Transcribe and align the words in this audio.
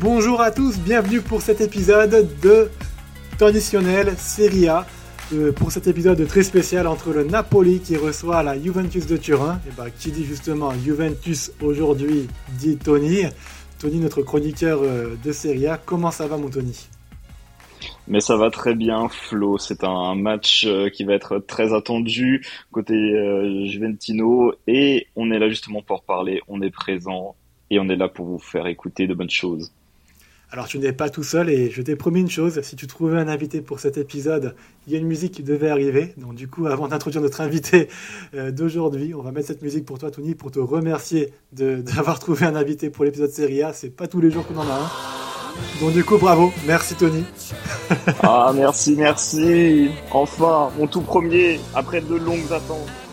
Bonjour 0.00 0.42
à 0.42 0.50
tous, 0.50 0.78
bienvenue 0.78 1.22
pour 1.22 1.40
cet 1.40 1.62
épisode 1.62 2.28
de 2.42 2.68
traditionnel 3.38 4.12
Serie 4.18 4.68
A. 4.68 4.84
Euh, 5.32 5.52
pour 5.52 5.72
cet 5.72 5.86
épisode 5.86 6.26
très 6.28 6.42
spécial 6.42 6.86
entre 6.86 7.12
le 7.12 7.24
Napoli 7.24 7.80
qui 7.80 7.96
reçoit 7.96 8.42
la 8.42 8.60
Juventus 8.60 9.06
de 9.06 9.16
Turin. 9.16 9.58
Et 9.66 9.72
bah, 9.74 9.88
qui 9.88 10.12
dit 10.12 10.26
justement 10.26 10.74
Juventus 10.74 11.50
aujourd'hui 11.62 12.28
dit 12.58 12.76
Tony. 12.76 13.22
Tony, 13.78 13.98
notre 13.98 14.20
chroniqueur 14.20 14.80
euh, 14.82 15.16
de 15.24 15.32
Serie 15.32 15.66
A, 15.66 15.78
comment 15.78 16.10
ça 16.10 16.26
va 16.26 16.36
mon 16.36 16.50
Tony? 16.50 16.88
Mais 18.06 18.20
ça 18.20 18.36
va 18.36 18.50
très 18.50 18.74
bien, 18.74 19.08
Flo. 19.08 19.56
C'est 19.56 19.82
un 19.82 20.14
match 20.14 20.66
euh, 20.66 20.90
qui 20.90 21.04
va 21.04 21.14
être 21.14 21.38
très 21.38 21.72
attendu 21.72 22.44
côté 22.70 22.94
Juventino 23.64 24.52
et 24.66 25.06
on 25.16 25.30
est 25.30 25.38
là 25.38 25.48
justement 25.48 25.80
pour 25.80 26.02
parler. 26.02 26.42
On 26.48 26.60
est 26.60 26.70
présent 26.70 27.34
et 27.70 27.78
on 27.80 27.88
est 27.88 27.96
là 27.96 28.08
pour 28.08 28.26
vous 28.26 28.38
faire 28.38 28.66
écouter 28.66 29.06
de 29.06 29.14
bonnes 29.14 29.30
choses. 29.30 29.72
Alors 30.52 30.68
tu 30.68 30.78
n'es 30.78 30.92
pas 30.92 31.10
tout 31.10 31.24
seul 31.24 31.50
et 31.50 31.70
je 31.70 31.82
t'ai 31.82 31.96
promis 31.96 32.20
une 32.20 32.30
chose, 32.30 32.60
si 32.62 32.76
tu 32.76 32.86
trouvais 32.86 33.18
un 33.18 33.26
invité 33.26 33.60
pour 33.60 33.80
cet 33.80 33.98
épisode, 33.98 34.54
il 34.86 34.92
y 34.92 34.96
a 34.96 34.98
une 34.98 35.06
musique 35.06 35.32
qui 35.32 35.42
devait 35.42 35.68
arriver. 35.68 36.14
Donc 36.18 36.36
du 36.36 36.46
coup, 36.46 36.66
avant 36.66 36.86
d'introduire 36.86 37.20
notre 37.20 37.40
invité 37.40 37.88
euh, 38.34 38.52
d'aujourd'hui, 38.52 39.12
on 39.12 39.22
va 39.22 39.32
mettre 39.32 39.48
cette 39.48 39.62
musique 39.62 39.84
pour 39.84 39.98
toi 39.98 40.12
Tony 40.12 40.36
pour 40.36 40.52
te 40.52 40.60
remercier 40.60 41.32
d'avoir 41.52 42.20
trouvé 42.20 42.46
un 42.46 42.54
invité 42.54 42.90
pour 42.90 43.04
l'épisode 43.04 43.30
série 43.30 43.62
A. 43.62 43.72
C'est 43.72 43.90
pas 43.90 44.06
tous 44.06 44.20
les 44.20 44.30
jours 44.30 44.46
qu'on 44.46 44.58
en 44.58 44.68
a 44.68 44.74
un. 44.74 44.90
Donc 45.80 45.92
du 45.94 46.04
coup, 46.04 46.18
bravo, 46.18 46.52
merci 46.66 46.94
Tony. 46.94 47.24
ah 48.22 48.52
merci, 48.54 48.94
merci. 48.96 49.90
Enfin, 50.12 50.70
mon 50.78 50.86
tout 50.86 51.00
premier 51.00 51.58
après 51.74 52.02
de 52.02 52.14
longues 52.14 52.52
attentes. 52.52 53.05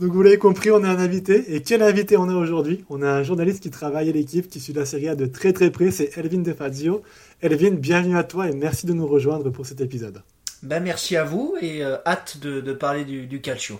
Donc 0.00 0.12
vous 0.12 0.22
l'avez 0.22 0.38
compris, 0.38 0.70
on 0.70 0.82
a 0.82 0.88
un 0.88 0.98
invité. 0.98 1.54
Et 1.54 1.60
quel 1.60 1.82
invité 1.82 2.16
on 2.16 2.26
a 2.30 2.34
aujourd'hui? 2.34 2.86
On 2.88 3.02
a 3.02 3.10
un 3.10 3.22
journaliste 3.22 3.62
qui 3.62 3.68
travaille 3.68 4.08
à 4.08 4.12
l'équipe, 4.12 4.48
qui 4.48 4.58
suit 4.58 4.72
la 4.72 4.86
série 4.86 5.08
A 5.08 5.14
de 5.14 5.26
très 5.26 5.52
très 5.52 5.70
près, 5.70 5.90
c'est 5.90 6.16
Elvin 6.16 6.38
De 6.38 6.54
Fazio. 6.54 7.02
Elvin, 7.42 7.72
bienvenue 7.72 8.16
à 8.16 8.24
toi 8.24 8.48
et 8.48 8.54
merci 8.54 8.86
de 8.86 8.94
nous 8.94 9.06
rejoindre 9.06 9.50
pour 9.50 9.66
cet 9.66 9.82
épisode. 9.82 10.22
Ben, 10.62 10.82
merci 10.82 11.18
à 11.18 11.24
vous 11.24 11.54
et 11.60 11.84
euh, 11.84 11.98
hâte 12.06 12.38
de, 12.38 12.72
parler 12.72 13.04
du, 13.04 13.26
du 13.26 13.42
calcio. 13.42 13.78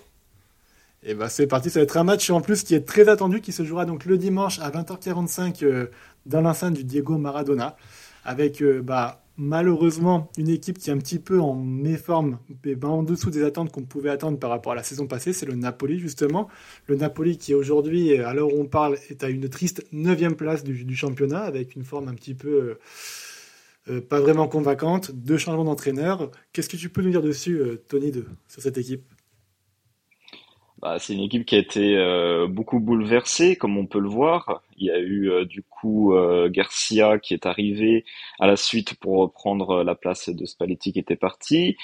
Et 1.02 1.14
ben 1.14 1.30
c'est 1.30 1.46
parti, 1.46 1.70
ça 1.70 1.78
va 1.78 1.84
être 1.84 1.96
un 1.96 2.04
match 2.04 2.28
en 2.28 2.42
plus 2.42 2.64
qui 2.64 2.74
est 2.74 2.86
très 2.86 3.08
attendu, 3.08 3.40
qui 3.40 3.52
se 3.52 3.64
jouera 3.64 3.86
donc 3.86 4.04
le 4.04 4.18
dimanche 4.18 4.58
à 4.58 4.70
20h45 4.70 5.64
euh, 5.64 5.86
dans 6.26 6.42
l'enceinte 6.42 6.74
du 6.74 6.84
Diego 6.84 7.16
Maradona, 7.16 7.78
avec 8.26 8.60
euh, 8.60 8.82
bah, 8.82 9.22
malheureusement 9.40 10.30
une 10.36 10.50
équipe 10.50 10.78
qui 10.78 10.90
est 10.90 10.92
un 10.92 10.98
petit 10.98 11.18
peu 11.18 11.40
en 11.40 11.54
méforme, 11.54 12.38
en 12.82 13.02
dessous 13.02 13.30
des 13.30 13.42
attentes 13.42 13.72
qu'on 13.72 13.84
pouvait 13.84 14.10
attendre 14.10 14.38
par 14.38 14.50
rapport 14.50 14.72
à 14.72 14.74
la 14.74 14.82
saison 14.82 15.06
passée, 15.06 15.32
c'est 15.32 15.46
le 15.46 15.54
Napoli 15.54 15.98
justement. 15.98 16.48
Le 16.86 16.96
Napoli 16.96 17.38
qui 17.38 17.54
aujourd'hui, 17.54 18.16
à 18.18 18.34
l'heure 18.34 18.52
où 18.52 18.60
on 18.60 18.66
parle, 18.66 18.98
est 19.08 19.24
à 19.24 19.30
une 19.30 19.48
triste 19.48 19.86
9 19.92 20.34
place 20.34 20.62
du, 20.62 20.94
championnat 20.94 21.40
avec 21.40 21.74
une 21.74 21.84
forme 21.84 22.08
un 22.08 22.14
petit 22.14 22.34
peu 22.34 22.48
euh, 22.48 22.78
euh, 23.88 24.00
pas 24.02 24.20
vraiment 24.20 24.46
convaincante, 24.46 25.10
deux 25.10 25.38
changements 25.38 25.64
d'entraîneur. 25.64 26.30
Qu'est-ce 26.52 26.68
que 26.68 26.76
tu 26.76 26.90
peux 26.90 27.00
nous 27.00 27.10
dire 27.10 27.22
dessus, 27.22 27.58
euh, 27.58 27.82
Tony, 27.88 28.12
de, 28.12 28.26
sur 28.46 28.60
cette 28.60 28.76
équipe? 28.76 29.04
Bah, 30.80 30.98
c'est 30.98 31.12
une 31.12 31.20
équipe 31.20 31.44
qui 31.44 31.56
a 31.56 31.58
été 31.58 31.96
euh, 31.96 32.46
beaucoup 32.48 32.80
bouleversée, 32.80 33.56
comme 33.56 33.76
on 33.76 33.86
peut 33.86 34.00
le 34.00 34.08
voir. 34.08 34.62
Il 34.78 34.86
y 34.86 34.90
a 34.90 34.98
eu 34.98 35.30
euh, 35.30 35.44
du 35.44 35.62
coup 35.62 36.14
euh, 36.14 36.48
Garcia 36.48 37.18
qui 37.18 37.34
est 37.34 37.44
arrivé 37.44 38.04
à 38.38 38.46
la 38.46 38.56
suite 38.56 38.94
pour 38.94 39.18
reprendre 39.18 39.84
la 39.84 39.94
place 39.94 40.30
de 40.30 40.46
Spalletti 40.46 40.92
qui 40.94 40.98
était 40.98 41.16
parti. 41.16 41.76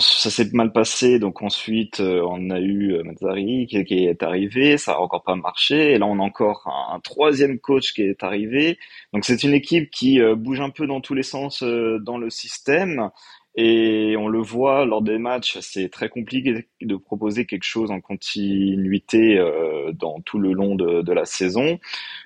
ça 0.00 0.30
s'est 0.30 0.50
mal 0.52 0.72
passé, 0.72 1.18
donc 1.18 1.42
ensuite 1.42 2.00
on 2.00 2.50
a 2.50 2.60
eu 2.60 3.02
Mazzari 3.04 3.66
qui, 3.68 3.76
est 4.04 4.22
arrivé, 4.22 4.76
ça 4.76 4.94
a 4.94 4.98
encore 4.98 5.22
pas 5.22 5.36
marché, 5.36 5.92
et 5.92 5.98
là 5.98 6.06
on 6.06 6.18
a 6.18 6.22
encore 6.22 6.66
un, 6.66 6.96
un 6.96 7.00
troisième 7.00 7.58
coach 7.58 7.94
qui 7.94 8.02
est 8.02 8.22
arrivé. 8.22 8.78
Donc 9.12 9.24
c'est 9.24 9.44
une 9.44 9.54
équipe 9.54 9.90
qui 9.90 10.20
bouge 10.36 10.60
un 10.60 10.70
peu 10.70 10.86
dans 10.86 11.00
tous 11.00 11.14
les 11.14 11.22
sens 11.22 11.62
dans 11.62 12.18
le 12.18 12.30
système, 12.30 13.10
et 13.58 14.16
on 14.18 14.28
le 14.28 14.40
voit 14.40 14.84
lors 14.84 15.00
des 15.00 15.16
matchs, 15.16 15.58
c'est 15.60 15.88
très 15.88 16.10
compliqué 16.10 16.68
de 16.82 16.96
proposer 16.96 17.46
quelque 17.46 17.64
chose 17.64 17.90
en 17.90 18.02
continuité 18.02 19.38
euh, 19.38 19.92
dans 19.92 20.20
tout 20.20 20.38
le 20.38 20.52
long 20.52 20.74
de, 20.74 21.12
la 21.12 21.24
saison. 21.24 21.78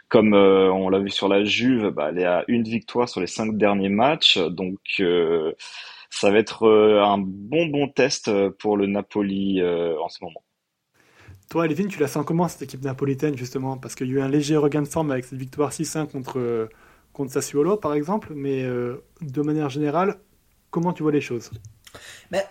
Comme 0.09 0.35
euh, 0.35 0.73
on 0.73 0.89
l'a 0.89 0.99
vu 0.99 1.09
sur 1.09 1.29
la 1.29 1.45
Juve, 1.45 1.91
bah, 1.91 2.09
elle 2.11 2.19
est 2.19 2.25
à 2.25 2.45
une 2.49 2.65
victoire 2.65 3.09
sur 3.09 3.21
les 3.21 3.29
cinq 3.29 3.57
derniers 3.57 3.89
matchs, 3.89 4.39
donc 4.39 4.81
euh, 4.99 5.53
ça 6.11 6.33
va 6.33 6.39
être 6.39 6.69
un 6.69 7.19
bon 7.19 7.67
bon 7.67 7.87
test 7.87 8.29
pour 8.59 8.77
le 8.77 8.89
Napoli 8.89 9.63
en 9.63 10.09
ce 10.09 10.25
moment. 10.25 10.43
Toi, 11.49 11.69
Lévin, 11.69 11.87
tu 11.87 12.01
la 12.01 12.09
sens 12.09 12.25
comment 12.27 12.49
cette 12.49 12.63
équipe 12.63 12.83
napolitaine 12.83 13.37
justement? 13.37 13.77
Parce 13.77 13.95
qu'il 13.95 14.09
y 14.09 14.11
a 14.11 14.15
eu 14.15 14.21
un 14.21 14.29
léger 14.29 14.57
regain 14.57 14.83
de 14.83 14.89
forme 14.89 15.13
avec 15.13 15.25
cette 15.25 15.39
victoire 15.39 15.71
6-1 15.71 16.11
contre 16.11 16.69
contre 17.13 17.33
Sassuolo 17.33 17.77
par 17.77 17.95
exemple, 17.95 18.33
mais 18.35 18.65
de 18.65 19.43
manière 19.43 19.69
générale, 19.69 20.19
Comment 20.71 20.93
tu 20.93 21.03
vois 21.03 21.13
les 21.13 21.21
choses? 21.21 21.51
Ben, 22.31 22.43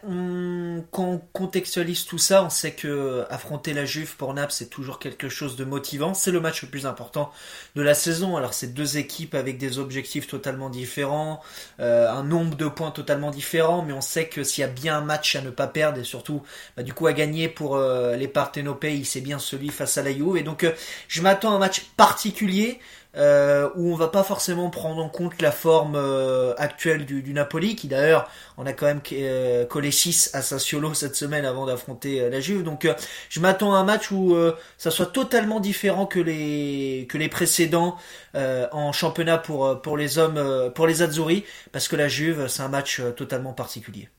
quand 0.92 1.06
on 1.06 1.18
contextualise 1.32 2.06
tout 2.06 2.18
ça, 2.18 2.44
on 2.44 2.50
sait 2.50 2.72
que 2.72 3.26
affronter 3.30 3.74
la 3.74 3.86
Juve 3.86 4.18
pour 4.18 4.34
Naples 4.34 4.52
c'est 4.52 4.70
toujours 4.70 5.00
quelque 5.00 5.30
chose 5.30 5.56
de 5.56 5.64
motivant. 5.64 6.14
C'est 6.14 6.32
le 6.32 6.42
match 6.42 6.64
le 6.64 6.70
plus 6.70 6.86
important 6.86 7.32
de 7.76 7.82
la 7.82 7.94
saison. 7.94 8.36
Alors 8.36 8.54
c'est 8.54 8.74
deux 8.74 8.98
équipes 8.98 9.36
avec 9.36 9.58
des 9.58 9.80
objectifs 9.80 10.28
totalement 10.28 10.70
différents, 10.70 11.42
euh, 11.80 12.12
un 12.12 12.24
nombre 12.24 12.58
de 12.58 12.68
points 12.68 12.92
totalement 12.92 13.32
différents, 13.32 13.82
mais 13.82 13.94
on 13.94 14.02
sait 14.02 14.28
que 14.28 14.44
s'il 14.44 14.62
y 14.62 14.66
a 14.66 14.68
bien 14.68 14.98
un 14.98 15.02
match 15.02 15.36
à 15.36 15.42
ne 15.42 15.50
pas 15.50 15.68
perdre 15.68 16.00
et 16.00 16.04
surtout 16.04 16.44
bah, 16.76 16.84
du 16.84 16.94
coup 16.94 17.08
à 17.08 17.14
gagner 17.14 17.48
pour 17.48 17.78
euh, 17.78 18.18
les 18.18 18.28
Partenopei, 18.28 19.04
c'est 19.06 19.22
bien 19.22 19.40
celui 19.40 19.70
face 19.70 19.98
à 19.98 20.04
la 20.04 20.12
Juve. 20.12 20.36
Et 20.36 20.44
donc 20.44 20.66
euh, 20.66 20.74
je 21.08 21.22
m'attends 21.22 21.54
à 21.54 21.56
un 21.56 21.60
match 21.60 21.86
particulier 21.96 22.80
euh, 23.20 23.70
où 23.76 23.92
on 23.92 23.96
va 23.96 24.08
pas 24.08 24.24
forcément 24.24 24.70
prendre 24.70 25.04
en 25.04 25.10
compte 25.10 25.42
la 25.42 25.52
forme 25.52 25.96
euh, 25.96 26.54
actuelle 26.58 27.06
du, 27.06 27.34
Napoli, 27.34 27.76
qui 27.76 27.90
d'ailleurs 27.90 28.30
on 28.58 28.66
a 28.66 28.72
quand 28.72 28.86
même 28.86 29.02
euh, 29.12 29.66
collé 29.66 29.92
6 29.92 30.32
à 30.34 30.42
Sassuolo 30.42 30.94
cette 30.94 31.16
semaine 31.16 31.44
avant 31.44 31.66
d'affronter 31.66 32.30
la 32.30 32.40
Juve. 32.40 32.64
Donc 32.64 32.88
je 33.30 33.40
m'attends 33.42 33.74
à 33.74 33.80
un 33.80 33.84
match 33.84 34.12
où 34.12 34.36
ça 34.78 34.90
soit 34.90 35.08
totalement 35.08 35.60
différent 35.60 36.06
que 36.06 36.20
les 36.20 37.30
précédents 37.30 37.98
en 38.34 38.92
championnat 38.94 39.38
pour 39.38 39.82
pour 39.82 39.98
les 39.98 40.18
hommes 40.18 40.72
pour 40.74 40.88
les 40.88 41.02
Azzurri, 41.02 41.44
parce 41.72 41.88
que 41.88 41.98
la 41.98 42.08
Juve 42.08 42.48
c'est 42.48 42.62
un 42.62 42.70
match 42.70 43.02
totalement 43.18 43.54
particulier. 43.54 44.10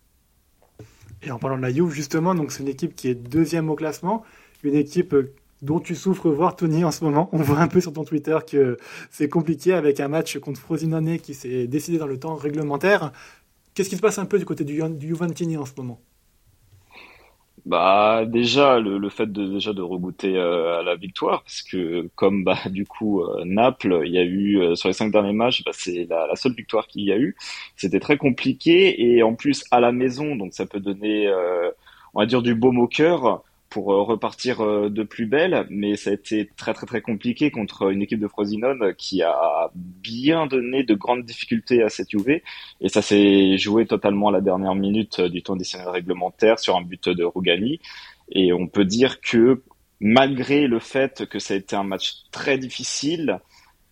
Et 1.23 1.31
en 1.31 1.39
parlant 1.39 1.57
de 1.57 1.63
la 1.63 1.73
Juve 1.73 1.91
justement, 1.91 2.35
donc 2.35 2.53
c'est 2.53 2.63
une 2.63 2.69
équipe 2.69 2.95
qui 2.95 3.09
est 3.09 3.15
deuxième 3.15 3.71
au 3.71 3.77
classement, 3.77 4.25
une 4.63 4.75
équipe 4.75 5.15
dont 5.63 5.81
tu 5.81 5.95
souffres 5.95 6.31
voir 6.31 6.57
Tony 6.57 6.85
en 6.85 6.91
ce 6.91 7.05
moment. 7.05 7.29
On 7.33 7.39
voit 7.39 7.59
un 7.59 7.69
peu 7.69 7.81
sur 7.81 7.93
ton 7.93 8.05
Twitter 8.05 8.39
que 8.49 8.79
c'est 9.11 9.29
compliqué 9.29 9.73
avec 9.73 10.01
un 10.01 10.09
match 10.09 10.39
contre 10.39 10.61
Frosinone 10.61 11.19
qui 11.19 11.35
s'est 11.35 11.67
décidé 11.67 11.99
dans 11.99 12.07
le 12.07 12.19
temps 12.19 12.35
réglementaire. 12.35 13.13
Qu'est-ce 13.75 13.91
qui 13.91 13.97
se 13.97 14.03
passe 14.03 14.19
un 14.19 14.27
peu 14.27 14.39
du 14.39 14.45
côté 14.45 14.65
du, 14.65 14.83
du 14.91 15.09
Juventini 15.09 15.57
en 15.57 15.65
ce 15.65 15.73
moment? 15.77 16.01
Bah 17.67 18.25
déjà 18.27 18.81
le, 18.81 19.07
fait 19.11 19.31
de 19.31 19.47
déjà 19.47 19.75
de 19.75 19.83
rebooter 19.83 20.37
euh, 20.37 20.81
à 20.81 20.83
la 20.83 20.97
victoire 20.97 21.43
parce 21.43 21.63
que 21.63 22.09
comme 22.15 22.43
bah 22.43 22.57
du 22.71 22.87
coup 22.87 23.23
euh, 23.23 23.45
Naples 23.45 24.01
il 24.07 24.13
y 24.13 24.19
a 24.19 24.23
eu 24.23 24.59
euh, 24.59 24.75
sur 24.75 24.89
les 24.89 24.95
cinq 24.95 25.13
derniers 25.13 25.35
matchs 25.35 25.63
bah, 25.65 25.73
c'est 25.75 26.07
la, 26.09 26.27
la, 26.27 26.37
seule 26.37 26.55
victoire 26.55 26.87
qu'il 26.87 27.03
y 27.03 27.13
a 27.13 27.19
eu 27.19 27.37
c'était 27.77 28.01
très 28.01 28.17
compliqué 28.17 29.03
et 29.03 29.23
en 29.23 29.35
plus 29.35 29.65
à 29.71 29.81
la 29.81 29.93
maison 29.93 30.37
donc 30.37 30.55
ça 30.55 30.65
peut 30.65 30.81
donner 30.81 31.31
on 32.15 32.21
va 32.21 32.27
dire 32.27 32.41
du 32.41 32.55
baume 32.55 32.79
au 32.79 32.89
cœur 32.89 33.43
pour 33.71 33.93
euh, 33.93 34.03
repartir 34.03 34.61
euh, 34.61 34.91
de 34.91 35.03
plus 35.05 35.27
belle, 35.27 35.67
mais 35.71 35.97
ça 35.97 36.11
a 36.11 36.13
été 36.13 36.51
très 36.57 36.75
très 36.75 36.87
très 36.87 37.01
compliqué 37.01 37.51
contre 37.51 37.91
une 37.91 38.03
équipe 38.03 38.21
de 38.21 38.29
Frosinone 38.29 38.95
qui 38.99 39.23
a 39.23 39.71
bien 39.75 40.47
donné 40.47 40.83
de 40.83 40.95
grandes 40.95 41.25
difficultés 41.25 41.83
à 41.83 41.89
cette 41.89 42.13
UV 42.13 42.43
et 42.81 42.89
ça 42.89 43.01
s'est 43.01 43.57
joué 43.57 43.87
totalement 43.87 44.29
à 44.29 44.33
la 44.33 44.41
dernière 44.41 44.75
minute 44.75 45.21
du 45.21 45.43
temps 45.43 45.55
additionnel 45.55 45.89
réglementaire 45.89 46.59
sur 46.59 46.77
un 46.77 46.83
but 46.83 47.09
de 47.09 47.25
Rougani 47.25 47.81
et 48.33 48.53
on 48.53 48.67
peut 48.67 48.85
dire 48.85 49.21
que 49.21 49.63
malgré 50.01 50.67
le 50.67 50.79
fait 50.81 51.27
que 51.27 51.39
ça 51.39 51.55
a 51.55 51.57
été 51.57 51.77
un 51.77 51.85
match 51.85 52.25
très 52.31 52.59
difficile, 52.59 53.41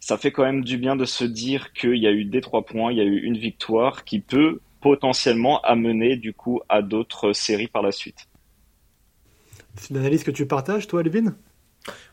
ça 0.00 0.17
fait 0.17 0.32
quand 0.32 0.44
même 0.44 0.64
du 0.64 0.79
bien 0.79 0.97
de 0.97 1.05
se 1.05 1.25
dire 1.25 1.73
qu'il 1.73 1.97
y 1.97 2.06
a 2.06 2.12
eu 2.12 2.25
des 2.25 2.41
trois 2.41 2.64
points, 2.64 2.93
il 2.93 2.99
y 2.99 3.00
a 3.00 3.05
eu 3.05 3.19
une 3.19 3.37
victoire 3.37 4.05
qui 4.05 4.20
peut 4.20 4.61
potentiellement 4.81 5.61
amener 5.62 6.17
du 6.17 6.32
coup 6.32 6.61
à 6.69 6.82
d'autres 6.82 7.32
séries 7.32 7.69
par 7.69 7.82
la 7.82 7.93
suite. 7.93 8.28
C'est 9.81 9.91
une 9.91 9.99
analyse 9.99 10.25
que 10.25 10.31
tu 10.31 10.47
partages, 10.47 10.87
toi, 10.87 11.03
Levin 11.03 11.35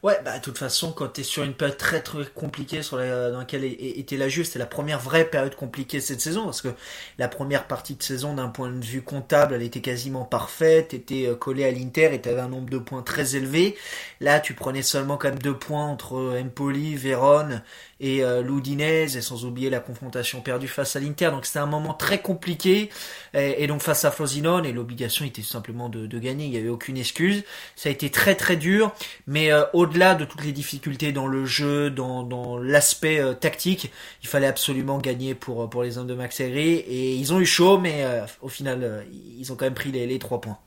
Ouais, 0.04 0.20
bah 0.24 0.38
de 0.38 0.44
toute 0.44 0.58
façon, 0.58 0.92
quand 0.94 1.08
tu 1.10 1.22
es 1.22 1.24
sur 1.24 1.44
une 1.44 1.54
période 1.54 1.78
très 1.78 2.02
très 2.02 2.26
compliquée 2.26 2.82
sur 2.82 2.98
dans 2.98 3.40
laquelle 3.40 3.66
était 3.66 4.18
la 4.18 4.30
Juve, 4.30 4.46
c'était 4.46 4.60
la 4.60 4.66
première 4.66 5.00
vraie 5.00 5.26
période 5.26 5.56
compliquée 5.56 6.00
cette 6.00 6.22
saison, 6.22 6.46
parce 6.46 6.62
que 6.62 6.70
la 7.18 7.28
première 7.28 7.68
partie 7.68 7.96
de 7.96 8.04
saison, 8.04 8.36
d'un 8.36 8.48
point 8.50 8.70
de 8.70 8.86
vue 8.86 9.02
comptable, 9.02 9.56
elle 9.56 9.64
était 9.64 9.82
quasiment 9.82 10.24
parfaite, 10.24 10.94
était 10.94 11.28
euh, 11.28 11.36
collée 11.36 11.66
à 11.66 11.72
l'Inter 11.72 12.14
et 12.14 12.22
tu 12.22 12.30
un 12.30 12.48
nombre 12.48 12.70
de 12.70 12.78
points 12.78 13.02
très 13.02 13.36
élevé. 13.36 13.76
Là, 14.22 14.40
tu 14.40 14.54
prenais 14.54 14.84
seulement 14.84 15.18
quand 15.18 15.30
même 15.30 15.40
deux 15.40 15.58
points 15.58 15.86
entre 15.86 16.40
Empoli, 16.40 16.96
Vérone 16.96 17.64
et 18.00 18.24
euh, 18.24 18.44
et 18.65 19.21
sans 19.21 19.45
oublier 19.45 19.69
la 19.69 19.80
confrontation 19.80 20.42
perdue 20.42 20.68
face 20.68 20.95
à 20.95 21.00
l'Inter. 21.00 21.30
Donc 21.31 21.45
c'était 21.45 21.59
un 21.59 21.65
moment 21.65 21.94
très 21.94 22.21
compliqué, 22.21 22.89
et, 23.33 23.68
donc 23.68 23.81
face 23.81 24.06
à 24.06 24.12
Frosinone, 24.12 24.65
et 24.65 24.71
l'obligation 24.71 25.25
était 25.25 25.42
tout 25.42 25.47
simplement 25.47 25.89
de, 25.89 26.06
de, 26.06 26.19
gagner, 26.19 26.45
il 26.45 26.51
n'y 26.51 26.57
avait 26.57 26.69
aucune 26.69 26.97
excuse. 26.97 27.44
Ça 27.75 27.89
a 27.89 27.92
été 27.92 28.09
très 28.09 28.36
très 28.36 28.56
dur, 28.56 28.94
mais 29.27 29.51
euh, 29.51 29.63
au-delà 29.74 30.15
de 30.15 30.25
toutes 30.25 30.44
les 30.44 30.51
difficultés 30.51 31.12
dans 31.12 31.27
le 31.27 31.45
jeu, 31.45 31.89
dans, 31.89 32.24
dans 32.24 32.57
l'aspect 32.57 33.19
euh, 33.19 33.33
tactique, 33.33 33.92
il 34.24 34.27
fallait 34.27 34.47
absolument 34.47 34.97
gagner 34.97 35.36
pour, 35.36 35.69
pour 35.69 35.83
les 35.83 35.97
hommes 35.97 36.07
de 36.07 36.15
Max 36.15 36.39
Aigri. 36.39 36.75
Et 36.75 37.15
ils 37.15 37.33
ont 37.33 37.39
eu 37.39 37.45
chaud, 37.45 37.77
mais 37.77 38.03
euh, 38.03 38.25
au 38.42 38.50
final, 38.50 39.06
ils 39.38 39.51
ont 39.51 39.56
quand 39.56 39.65
même 39.65 39.74
pris 39.74 39.92
les, 39.92 40.07
les 40.07 40.19
trois 40.19 40.42
points. 40.42 40.57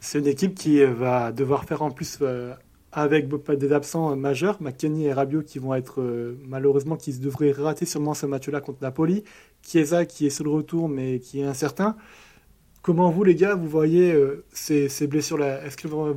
C'est 0.00 0.18
une 0.18 0.26
équipe 0.26 0.54
qui 0.54 0.82
va 0.84 1.32
devoir 1.32 1.64
faire 1.64 1.82
en 1.82 1.90
plus 1.90 2.18
avec 2.96 3.28
des 3.28 3.72
absents 3.72 4.16
majeurs, 4.16 4.60
McKenny 4.60 5.04
et 5.04 5.12
Rabiot 5.12 5.42
qui 5.42 5.60
vont 5.60 5.74
être 5.74 6.02
malheureusement 6.44 6.96
qui 6.96 7.16
devraient 7.18 7.52
rater 7.52 7.84
sûrement 7.84 8.14
ce 8.14 8.26
match-là 8.26 8.60
contre 8.60 8.78
Napoli, 8.82 9.22
Chiesa 9.62 10.06
qui 10.06 10.26
est 10.26 10.30
sur 10.30 10.44
le 10.44 10.50
retour 10.50 10.88
mais 10.88 11.20
qui 11.20 11.40
est 11.40 11.44
incertain. 11.44 11.94
Comment 12.86 13.10
vous, 13.10 13.24
les 13.24 13.34
gars, 13.34 13.56
vous 13.56 13.68
voyez 13.68 14.12
euh, 14.12 14.44
ces, 14.52 15.08
blessures-là? 15.08 15.64
Est-ce 15.64 15.76
qu'elles 15.76 15.90
vont 15.90 16.14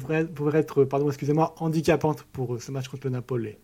être, 0.54 0.84
pardon, 0.84 1.08
excusez-moi, 1.08 1.56
handicapantes 1.58 2.28
pour 2.32 2.54
euh, 2.54 2.60
ce 2.60 2.72
match 2.72 2.88
contre 2.90 3.08
le 3.08 3.10
Napoli? 3.10 3.56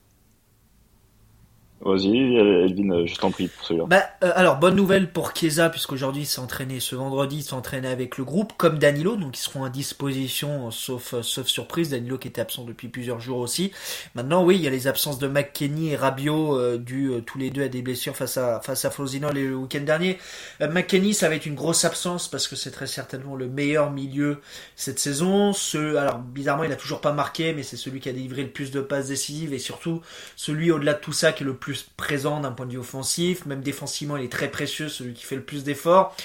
Vas-y, 1.86 2.36
Elvin, 2.36 3.06
je 3.06 3.16
t'en 3.16 3.30
prie 3.30 3.48
pour 3.48 3.64
celui-là. 3.64 3.86
Bah, 3.88 4.02
euh, 4.24 4.32
alors, 4.34 4.58
bonne 4.58 4.76
nouvelle 4.76 5.12
pour 5.12 5.36
Chiesa, 5.36 5.70
puisqu'aujourd'hui 5.70 6.24
il 6.24 6.26
s'est 6.26 6.40
entraîné 6.40 6.80
ce 6.80 6.96
vendredi, 6.96 7.38
il 7.38 7.44
s'est 7.44 7.54
entraîné 7.54 7.88
avec 7.88 8.18
le 8.18 8.24
groupe, 8.24 8.54
comme 8.58 8.80
Danilo, 8.80 9.16
donc 9.16 9.38
ils 9.38 9.42
seront 9.42 9.64
à 9.64 9.70
disposition, 9.70 10.72
sauf, 10.72 11.14
euh, 11.14 11.22
sauf 11.22 11.46
surprise, 11.46 11.92
Danilo 11.92 12.18
qui 12.18 12.28
était 12.28 12.42
absent 12.42 12.64
depuis 12.64 12.88
plusieurs 12.88 13.20
jours 13.20 13.38
aussi. 13.38 13.72
Maintenant, 14.16 14.44
oui, 14.44 14.56
il 14.56 14.64
y 14.64 14.68
a 14.68 14.72
les 14.72 14.88
absences 14.88 15.20
de 15.20 15.28
McKenny 15.28 15.92
et 15.92 15.96
Rabiot, 15.96 16.58
euh, 16.58 16.80
dû 16.80 17.12
tous 17.24 17.38
les 17.38 17.52
deux 17.52 17.62
à 17.62 17.68
des 17.68 17.84
blessures 17.84 18.16
face 18.16 18.38
à, 18.38 18.62
face 18.62 18.84
à 18.84 18.90
Frosinone 18.90 19.36
le 19.36 19.56
week-end 19.56 19.82
dernier. 19.82 20.18
McKenny, 20.60 21.14
ça 21.14 21.30
va 21.30 21.36
être 21.36 21.46
une 21.46 21.54
grosse 21.54 21.86
absence, 21.86 22.28
parce 22.28 22.48
que 22.48 22.56
c'est 22.56 22.72
très 22.72 22.88
certainement 22.88 23.36
le 23.36 23.48
meilleur 23.48 23.92
milieu 23.92 24.40
cette 24.76 24.98
saison. 24.98 25.54
Ce, 25.54 25.98
alors, 25.98 26.18
bizarrement, 26.18 26.64
il 26.64 26.72
a 26.72 26.78
toujours 26.78 27.02
pas 27.02 27.14
marqué, 27.14 27.54
mais 27.54 27.62
c'est 27.62 27.78
celui 27.78 28.00
qui 28.00 28.10
a 28.10 28.14
délivré 28.14 28.42
le 28.42 28.50
plus 28.50 28.72
de 28.72 28.82
passes 28.82 29.10
décisives, 29.10 29.54
et 29.54 29.60
surtout, 29.60 30.02
celui 30.36 30.72
au-delà 30.72 30.96
de 30.96 31.00
tout 31.00 31.14
ça 31.14 31.32
qui 31.32 31.44
est 31.44 31.46
le 31.46 31.54
plus 31.54 31.75
présent 31.84 32.40
d'un 32.40 32.52
point 32.52 32.66
de 32.66 32.72
vue 32.72 32.78
offensif, 32.78 33.46
même 33.46 33.62
défensivement 33.62 34.18
il 34.18 34.26
est 34.26 34.32
très 34.32 34.50
précieux, 34.50 34.90
celui 34.90 35.14
qui 35.14 35.24
fait 35.24 35.36
le 35.36 35.44
plus 35.44 35.64
d'efforts. 35.64 36.16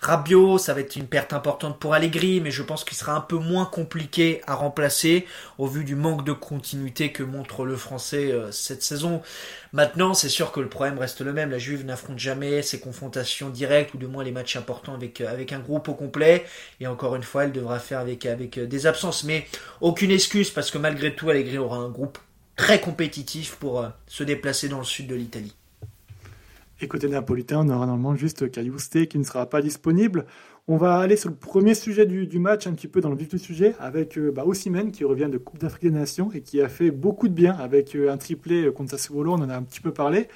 Rabiot, 0.00 0.58
ça 0.58 0.74
va 0.74 0.80
être 0.80 0.94
une 0.94 1.08
perte 1.08 1.32
importante 1.32 1.80
pour 1.80 1.92
Allegri, 1.92 2.40
mais 2.40 2.52
je 2.52 2.62
pense 2.62 2.84
qu'il 2.84 2.96
sera 2.96 3.14
un 3.14 3.20
peu 3.20 3.36
moins 3.36 3.64
compliqué 3.64 4.42
à 4.46 4.54
remplacer 4.54 5.26
au 5.58 5.66
vu 5.66 5.82
du 5.82 5.96
manque 5.96 6.24
de 6.24 6.32
continuité 6.32 7.10
que 7.10 7.24
montre 7.24 7.64
le 7.64 7.74
français 7.76 8.30
euh, 8.30 8.52
cette 8.52 8.84
saison. 8.84 9.22
Maintenant, 9.72 10.14
c'est 10.14 10.28
sûr 10.28 10.52
que 10.52 10.60
le 10.60 10.68
problème 10.68 10.98
reste 10.98 11.20
le 11.20 11.32
même. 11.32 11.50
La 11.50 11.58
Juve 11.58 11.84
n'affronte 11.84 12.18
jamais 12.18 12.62
ses 12.62 12.78
confrontations 12.78 13.50
directes 13.50 13.92
ou 13.94 13.98
de 13.98 14.06
moins 14.06 14.22
les 14.22 14.30
matchs 14.30 14.54
importants 14.54 14.94
avec, 14.94 15.20
euh, 15.20 15.44
un 15.50 15.58
groupe 15.58 15.88
au 15.88 15.94
complet. 15.94 16.44
Et 16.80 16.86
encore 16.86 17.16
une 17.16 17.24
fois, 17.24 17.44
elle 17.44 17.52
devra 17.52 17.80
faire 17.80 17.98
avec, 17.98 18.24
avec 18.24 18.56
euh, 18.56 18.66
des 18.66 18.86
absences. 18.86 19.24
Mais 19.24 19.46
aucune 19.80 20.12
excuse 20.12 20.50
parce 20.50 20.70
que 20.70 20.78
malgré 20.78 21.14
tout, 21.14 21.28
Allegri 21.28 21.58
aura 21.58 21.78
un 21.78 21.88
groupe 21.88 22.18
très 22.58 22.80
compétitif 22.80 23.56
pour 23.56 23.80
euh, 23.80 23.88
se 24.06 24.24
déplacer 24.24 24.68
dans 24.68 24.78
le 24.78 24.84
sud 24.84 25.06
de 25.06 25.14
l'Italie. 25.14 25.56
Et 26.80 26.88
côté 26.88 27.08
napolitain, 27.08 27.60
on 27.60 27.68
aura 27.70 27.86
normalement 27.86 28.14
juste 28.14 28.50
Cagliuste 28.50 29.06
qui 29.08 29.18
ne 29.18 29.24
sera 29.24 29.46
pas 29.46 29.62
disponible. 29.62 30.26
On 30.66 30.76
va 30.76 30.98
aller 30.98 31.16
sur 31.16 31.30
le 31.30 31.34
premier 31.34 31.74
sujet 31.74 32.04
du, 32.04 32.38
match, 32.38 32.66
un 32.66 32.74
petit 32.74 32.88
peu 32.88 33.00
dans 33.00 33.08
le 33.08 33.16
vif 33.16 33.28
du 33.28 33.38
sujet, 33.38 33.74
avec 33.80 34.18
euh, 34.18 34.32
bah, 34.32 34.44
qui 34.92 35.04
revient 35.04 35.28
de 35.30 35.38
Coupe 35.38 35.60
d'Afrique 35.60 35.84
des 35.84 35.98
Nations 35.98 36.30
et 36.32 36.42
qui 36.42 36.60
a 36.60 36.68
fait 36.68 36.90
beaucoup 36.90 37.28
de 37.28 37.32
bien 37.32 37.54
avec 37.54 37.94
euh, 37.94 38.12
un 38.12 38.18
triplé 38.18 38.70
contre 38.72 38.90
Sassuolo, 38.90 39.32
on 39.32 39.36
en 39.36 39.48
a 39.48 39.56
un 39.56 39.62
petit 39.62 39.80
peu 39.80 39.92
parlé. 39.92 40.28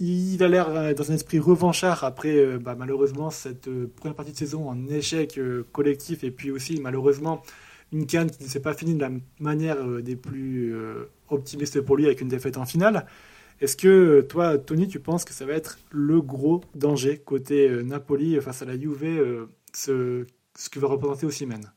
il 0.00 0.42
a 0.42 0.48
l'air 0.48 0.94
dans 0.94 1.12
un 1.12 1.14
esprit 1.14 1.38
revanchard 1.38 2.04
après 2.04 2.58
bah, 2.58 2.74
malheureusement 2.76 3.30
cette 3.30 3.68
première 3.96 4.14
partie 4.14 4.32
de 4.32 4.36
saison 4.36 4.68
en 4.68 4.88
échec 4.88 5.38
collectif 5.72 6.24
et 6.24 6.30
puis 6.30 6.50
aussi 6.50 6.80
malheureusement 6.80 7.42
une 7.92 8.06
canne 8.06 8.30
qui 8.30 8.44
ne 8.44 8.48
s'est 8.48 8.62
pas 8.62 8.74
finie 8.74 8.94
de 8.94 9.00
la 9.00 9.10
manière 9.38 9.76
euh, 9.76 10.02
des 10.02 10.16
plus 10.16 10.74
euh, 10.74 11.10
optimistes 11.28 11.80
pour 11.80 11.96
lui 11.96 12.06
avec 12.06 12.20
une 12.20 12.28
défaite 12.28 12.56
en 12.56 12.64
finale. 12.64 13.06
Est-ce 13.60 13.76
que 13.76 13.88
euh, 13.88 14.22
toi, 14.22 14.58
Tony, 14.58 14.88
tu 14.88 15.00
penses 15.00 15.24
que 15.24 15.32
ça 15.32 15.44
va 15.44 15.52
être 15.52 15.78
le 15.90 16.20
gros 16.20 16.62
danger 16.74 17.18
côté 17.18 17.68
Napoli 17.82 18.40
face 18.40 18.62
à 18.62 18.64
la 18.64 18.78
Juve, 18.78 19.48
ce, 19.72 20.24
que 20.70 20.78
va 20.78 20.88
représenter 20.88 21.26
Osimhen? 21.26 21.72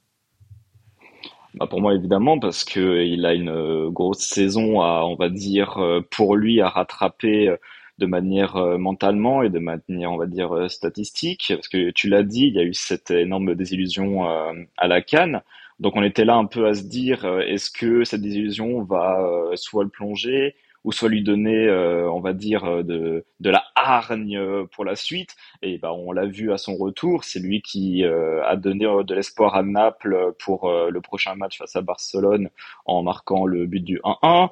Bah 1.56 1.68
pour 1.68 1.82
moi 1.82 1.94
évidemment 1.94 2.40
parce 2.40 2.64
que 2.64 3.04
il 3.04 3.28
a 3.28 3.36
une 3.36 3.90
grosse 3.90 4.24
saison 4.24 4.82
à 4.82 5.04
on 5.06 5.16
va 5.16 5.30
dire 5.30 5.80
pour 6.10 6.36
lui 6.36 6.62
à 6.62 6.70
rattraper 6.70 7.56
de 8.00 8.06
manière 8.08 8.56
mentalement 8.80 9.44
et 9.44 9.52
de 9.52 9.60
manière 9.60 10.12
on 10.12 10.18
va 10.18 10.26
dire 10.26 10.66
statistique. 10.72 11.54
Parce 11.56 11.68
que 11.68 11.92
tu 11.92 12.10
l'as 12.10 12.24
dit 12.24 12.48
il 12.48 12.56
y 12.56 12.60
a 12.60 12.64
eu 12.64 12.74
cette 12.74 13.12
énorme 13.12 13.54
désillusion 13.54 14.24
à 14.26 14.88
la 14.88 15.02
Cannes 15.04 15.44
donc 15.80 15.96
on 15.96 16.04
était 16.04 16.26
là 16.26 16.36
un 16.36 16.46
peu 16.46 16.68
à 16.68 16.74
se 16.74 16.84
dire, 16.84 17.26
euh, 17.26 17.40
est-ce 17.42 17.72
que 17.72 18.04
cette 18.04 18.22
désillusion 18.22 18.84
va 18.84 19.22
euh, 19.22 19.56
soit 19.56 19.84
le 19.84 19.90
plonger 19.90 20.56
ou 20.84 20.92
soit 20.92 21.08
lui 21.08 21.24
donner, 21.24 21.68
euh, 21.68 22.12
on 22.12 22.20
va 22.20 22.34
dire, 22.34 22.84
de, 22.84 23.26
de 23.40 23.50
la 23.50 23.64
hargne 23.76 24.68
pour 24.68 24.84
la 24.84 24.98
suite. 24.98 25.36
Et 25.62 25.78
ben, 25.78 25.92
on 25.92 26.12
l'a 26.12 26.26
vu 26.26 26.52
à 26.52 26.58
son 26.58 26.76
retour, 26.76 27.24
c'est 27.24 27.40
lui 27.40 27.62
qui 27.62 28.04
a 28.04 28.56
donné 28.58 28.86
de 28.86 29.16
l'espoir 29.16 29.56
à 29.56 29.64
Naples 29.64 30.34
pour 30.40 30.70
le 30.70 31.00
prochain 31.00 31.36
match 31.36 31.58
face 31.58 31.78
à 31.78 31.82
Barcelone 31.82 32.50
en 32.86 33.02
marquant 33.02 33.46
le 33.46 33.66
but 33.66 33.80
du 33.80 34.02
1-1. 34.04 34.50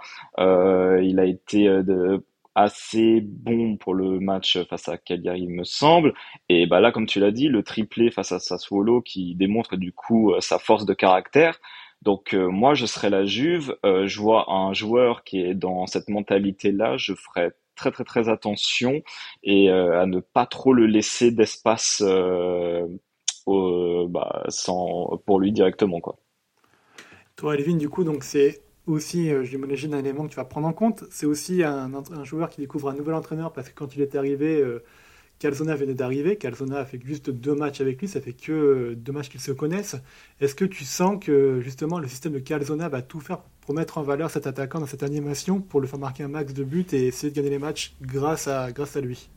il 1.03 1.19
a 1.19 1.25
été 1.25 1.65
de, 1.67 2.23
assez 2.55 3.21
bon 3.21 3.77
pour 3.77 3.93
le 3.93 4.19
match 4.19 4.61
face 4.69 4.89
à 4.89 4.97
Cagliari, 4.97 5.41
il 5.41 5.49
me 5.49 5.63
semble. 5.63 6.13
Et 6.49 6.67
bah 6.67 6.79
là, 6.79 6.91
comme 6.91 7.05
tu 7.05 7.19
l'as 7.19 7.31
dit, 7.31 7.47
le 7.47 7.63
triplé 7.63 8.11
face 8.11 8.31
à 8.31 8.39
Sassuolo 8.39 9.01
qui 9.01 9.35
démontre 9.35 9.75
du 9.77 9.93
coup 9.93 10.33
euh, 10.33 10.41
sa 10.41 10.59
force 10.59 10.85
de 10.85 10.93
caractère. 10.93 11.59
Donc 12.01 12.33
euh, 12.33 12.47
moi, 12.47 12.73
je 12.73 12.85
serais 12.85 13.09
la 13.09 13.25
Juve. 13.25 13.75
Euh, 13.85 14.07
je 14.07 14.19
vois 14.19 14.51
un 14.51 14.73
joueur 14.73 15.23
qui 15.23 15.41
est 15.41 15.55
dans 15.55 15.87
cette 15.87 16.09
mentalité-là. 16.09 16.97
Je 16.97 17.13
ferais 17.13 17.51
très 17.75 17.91
très 17.91 18.03
très 18.03 18.29
attention 18.29 19.01
et 19.43 19.69
à 19.69 20.05
ne 20.05 20.19
pas 20.19 20.45
trop 20.45 20.73
le 20.73 20.85
laisser 20.85 21.31
d'espace 21.31 22.03
bah, 23.47 24.43
sans 24.49 25.17
pour 25.25 25.39
lui 25.39 25.51
directement 25.51 25.99
quoi. 25.99 26.17
Toi, 27.37 27.55
Elvin, 27.55 27.77
du 27.77 27.89
coup, 27.89 28.03
donc 28.03 28.23
c'est 28.23 28.61
aussi, 28.91 29.29
euh, 29.29 29.43
j'imagine, 29.43 29.93
un 29.93 29.99
élément 29.99 30.23
que 30.23 30.29
tu 30.29 30.35
vas 30.35 30.45
prendre 30.45 30.67
en 30.67 30.73
compte. 30.73 31.03
C'est 31.09 31.25
aussi 31.25 31.63
un, 31.63 31.89
joueur 32.23 32.49
qui 32.49 32.61
découvre 32.61 32.89
un 32.89 32.93
nouvel 32.93 33.15
entraîneur 33.15 33.53
parce 33.53 33.69
que 33.69 33.73
quand 33.73 33.95
il 33.95 34.01
est 34.01 34.15
arrivé, 34.15 34.61
euh, 34.61 34.83
Calzona 35.39 35.75
venait 35.75 35.93
d'arriver. 35.93 36.35
Calzona 36.37 36.79
a 36.79 36.85
fait 36.85 36.99
juste 37.03 37.29
deux 37.29 37.55
matchs 37.55 37.81
avec 37.81 37.99
lui, 37.99 38.07
ça 38.07 38.21
fait 38.21 38.33
que 38.33 38.51
euh, 38.51 38.95
deux 38.95 39.11
matchs 39.11 39.29
qu'ils 39.29 39.41
se 39.41 39.51
connaissent. 39.51 39.95
Est-ce 40.39 40.55
que 40.55 40.65
tu 40.65 40.83
sens 40.85 41.23
que 41.23 41.61
justement 41.61 41.99
le 41.99 42.07
système 42.07 42.33
de 42.33 42.39
Calzona 42.39 42.89
va 42.89 43.01
tout 43.01 43.19
faire 43.19 43.39
pour 43.61 43.73
mettre 43.73 43.97
en 43.97 44.03
valeur 44.03 44.29
cet 44.29 44.47
attaquant 44.47 44.79
dans 44.79 44.85
cette 44.85 45.03
animation, 45.03 45.61
pour 45.61 45.81
le 45.81 45.87
faire 45.87 45.99
marquer 45.99 46.23
un 46.23 46.27
max 46.27 46.53
de 46.53 46.63
buts 46.63 46.85
et 46.91 47.07
essayer 47.07 47.31
de 47.31 47.35
gagner 47.35 47.51
les 47.51 47.59
matchs 47.59 47.95
grâce 48.01 48.47
à 48.47 48.71
lui? 49.01 49.29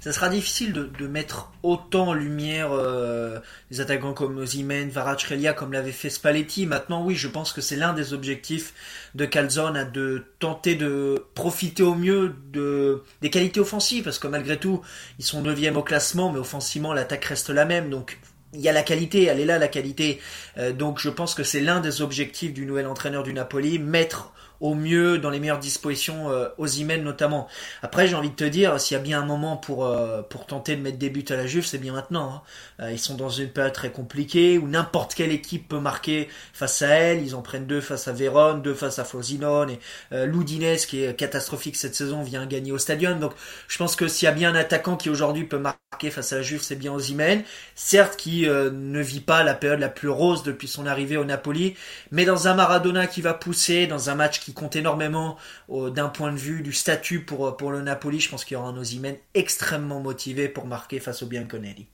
Ça 0.00 0.12
sera 0.12 0.28
difficile 0.28 0.72
de, 0.72 1.06
mettre 1.06 1.50
autant 1.62 2.08
en 2.08 2.12
lumière 2.12 2.72
euh, 2.72 3.38
attaquants 3.78 4.12
comme 4.12 4.44
Zimen, 4.44 4.90
Varacrelia, 4.90 5.52
comme 5.52 5.72
l'avait 5.72 5.92
fait 5.92 6.10
Spalletti. 6.10 6.66
Maintenant, 6.66 7.04
oui, 7.04 7.14
je 7.14 7.28
pense 7.28 7.52
que 7.52 7.60
c'est 7.60 7.76
l'un 7.76 7.92
des 7.92 8.12
objectifs 8.12 8.74
de 9.14 9.24
Calzone, 9.24 9.90
de 9.92 10.24
tenter 10.38 10.74
de 10.74 11.24
profiter 11.34 11.82
au 11.82 11.94
mieux 11.94 12.34
de, 12.52 13.02
des 13.22 13.30
qualités 13.30 13.60
offensives, 13.60 14.04
parce 14.04 14.18
que 14.18 14.28
malgré 14.28 14.58
tout, 14.58 14.82
ils 15.18 15.24
sont 15.24 15.42
neuvième 15.42 15.76
au 15.76 15.82
classement, 15.82 16.30
mais 16.30 16.38
offensivement, 16.38 16.92
l'attaque 16.92 17.24
reste 17.24 17.50
la 17.50 17.64
même. 17.64 17.90
Donc, 17.90 18.18
il 18.54 18.60
y 18.60 18.68
a 18.68 18.72
la 18.72 18.82
qualité, 18.82 19.24
elle 19.24 19.40
est 19.40 19.44
là 19.44 19.58
la 19.58 19.68
qualité. 19.68 20.20
Euh, 20.58 20.72
donc 20.72 20.98
je 21.00 21.08
pense 21.08 21.34
que 21.34 21.42
c'est 21.42 21.60
l'un 21.60 21.80
des 21.80 22.02
objectifs 22.02 22.52
du 22.52 22.66
nouvel 22.66 22.86
entraîneur 22.86 23.22
du 23.22 23.32
Napoli, 23.32 23.78
mettre 23.78 24.32
au 24.64 24.74
mieux, 24.74 25.18
dans 25.18 25.28
les 25.28 25.40
meilleures 25.40 25.58
dispositions 25.58 26.30
euh, 26.30 26.48
aux 26.56 26.66
emails 26.66 27.02
notamment. 27.02 27.48
Après, 27.82 28.06
j'ai 28.06 28.14
envie 28.14 28.30
de 28.30 28.34
te 28.34 28.44
dire, 28.44 28.80
s'il 28.80 28.96
y 28.96 28.98
a 28.98 29.02
bien 29.02 29.20
un 29.20 29.26
moment 29.26 29.58
pour, 29.58 29.84
euh, 29.84 30.22
pour 30.22 30.46
tenter 30.46 30.74
de 30.74 30.80
mettre 30.80 30.96
des 30.96 31.10
buts 31.10 31.24
à 31.28 31.36
la 31.36 31.46
Juve, 31.46 31.66
c'est 31.66 31.76
bien 31.76 31.92
maintenant. 31.92 32.32
Hein. 32.80 32.84
Euh, 32.84 32.90
ils 32.90 32.98
sont 32.98 33.14
dans 33.14 33.28
une 33.28 33.50
période 33.50 33.74
très 33.74 33.90
compliquée 33.90 34.56
où 34.56 34.66
n'importe 34.66 35.14
quelle 35.14 35.32
équipe 35.32 35.68
peut 35.68 35.80
marquer 35.80 36.30
face 36.54 36.80
à 36.80 36.88
elle. 36.88 37.22
Ils 37.22 37.34
en 37.34 37.42
prennent 37.42 37.66
deux 37.66 37.82
face 37.82 38.08
à 38.08 38.12
Vérone, 38.12 38.62
deux 38.62 38.72
face 38.72 38.98
à 38.98 39.04
Frosinone 39.04 39.68
et 39.68 39.78
euh, 40.12 40.76
qui 40.88 41.04
est 41.04 41.14
catastrophique 41.14 41.76
cette 41.76 41.94
saison, 41.94 42.22
vient 42.22 42.46
gagner 42.46 42.72
au 42.72 42.78
Stadium. 42.78 43.20
Donc, 43.20 43.32
je 43.68 43.76
pense 43.76 43.96
que 43.96 44.08
s'il 44.08 44.24
y 44.24 44.28
a 44.30 44.32
bien 44.32 44.54
un 44.54 44.56
attaquant 44.56 44.96
qui 44.96 45.10
aujourd'hui 45.10 45.44
peut 45.44 45.58
marquer 45.58 46.10
face 46.10 46.32
à 46.32 46.36
la 46.36 46.42
Juve, 46.42 46.62
c'est 46.62 46.76
bien 46.76 46.94
Osimhen. 46.94 47.42
Certes, 47.74 48.16
qui 48.16 48.46
ne 48.46 49.00
vit 49.00 49.20
pas 49.20 49.42
la 49.42 49.54
période 49.54 49.80
la 49.80 49.90
plus 49.90 50.08
rose 50.08 50.42
depuis 50.42 50.68
son 50.68 50.86
arrivée 50.86 51.18
au 51.18 51.24
Napoli, 51.24 51.74
mais 52.10 52.24
dans 52.24 52.48
un 52.48 52.54
Maradona 52.54 53.06
qui 53.06 53.20
va 53.20 53.34
pousser, 53.34 53.86
dans 53.86 54.08
un 54.08 54.14
match 54.14 54.40
qui 54.40 54.53
compte 54.54 54.76
énormément 54.76 55.36
d'un 55.68 56.08
point 56.08 56.32
de 56.32 56.38
vue 56.38 56.62
du 56.62 56.72
statut 56.72 57.24
pour, 57.24 57.56
pour 57.56 57.70
le 57.70 57.82
Napoli. 57.82 58.20
Je 58.20 58.30
pense 58.30 58.44
qu'il 58.44 58.54
y 58.54 58.58
aura 58.58 58.68
un 58.68 58.76
Osimhen 58.76 59.16
extrêmement 59.34 60.00
motivé 60.00 60.48
pour 60.48 60.66
marquer 60.66 61.00
face 61.00 61.22
au 61.22 61.26
Bianconelli. 61.26 61.88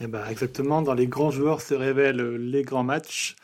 Et 0.00 0.04
eh 0.04 0.06
ben 0.06 0.26
exactement, 0.28 0.82
dans 0.82 0.94
les 0.94 1.06
grands 1.06 1.30
joueurs 1.30 1.60
se 1.60 1.74
révèlent 1.74 2.36
les 2.36 2.62
grands 2.62 2.84
matchs. 2.84 3.36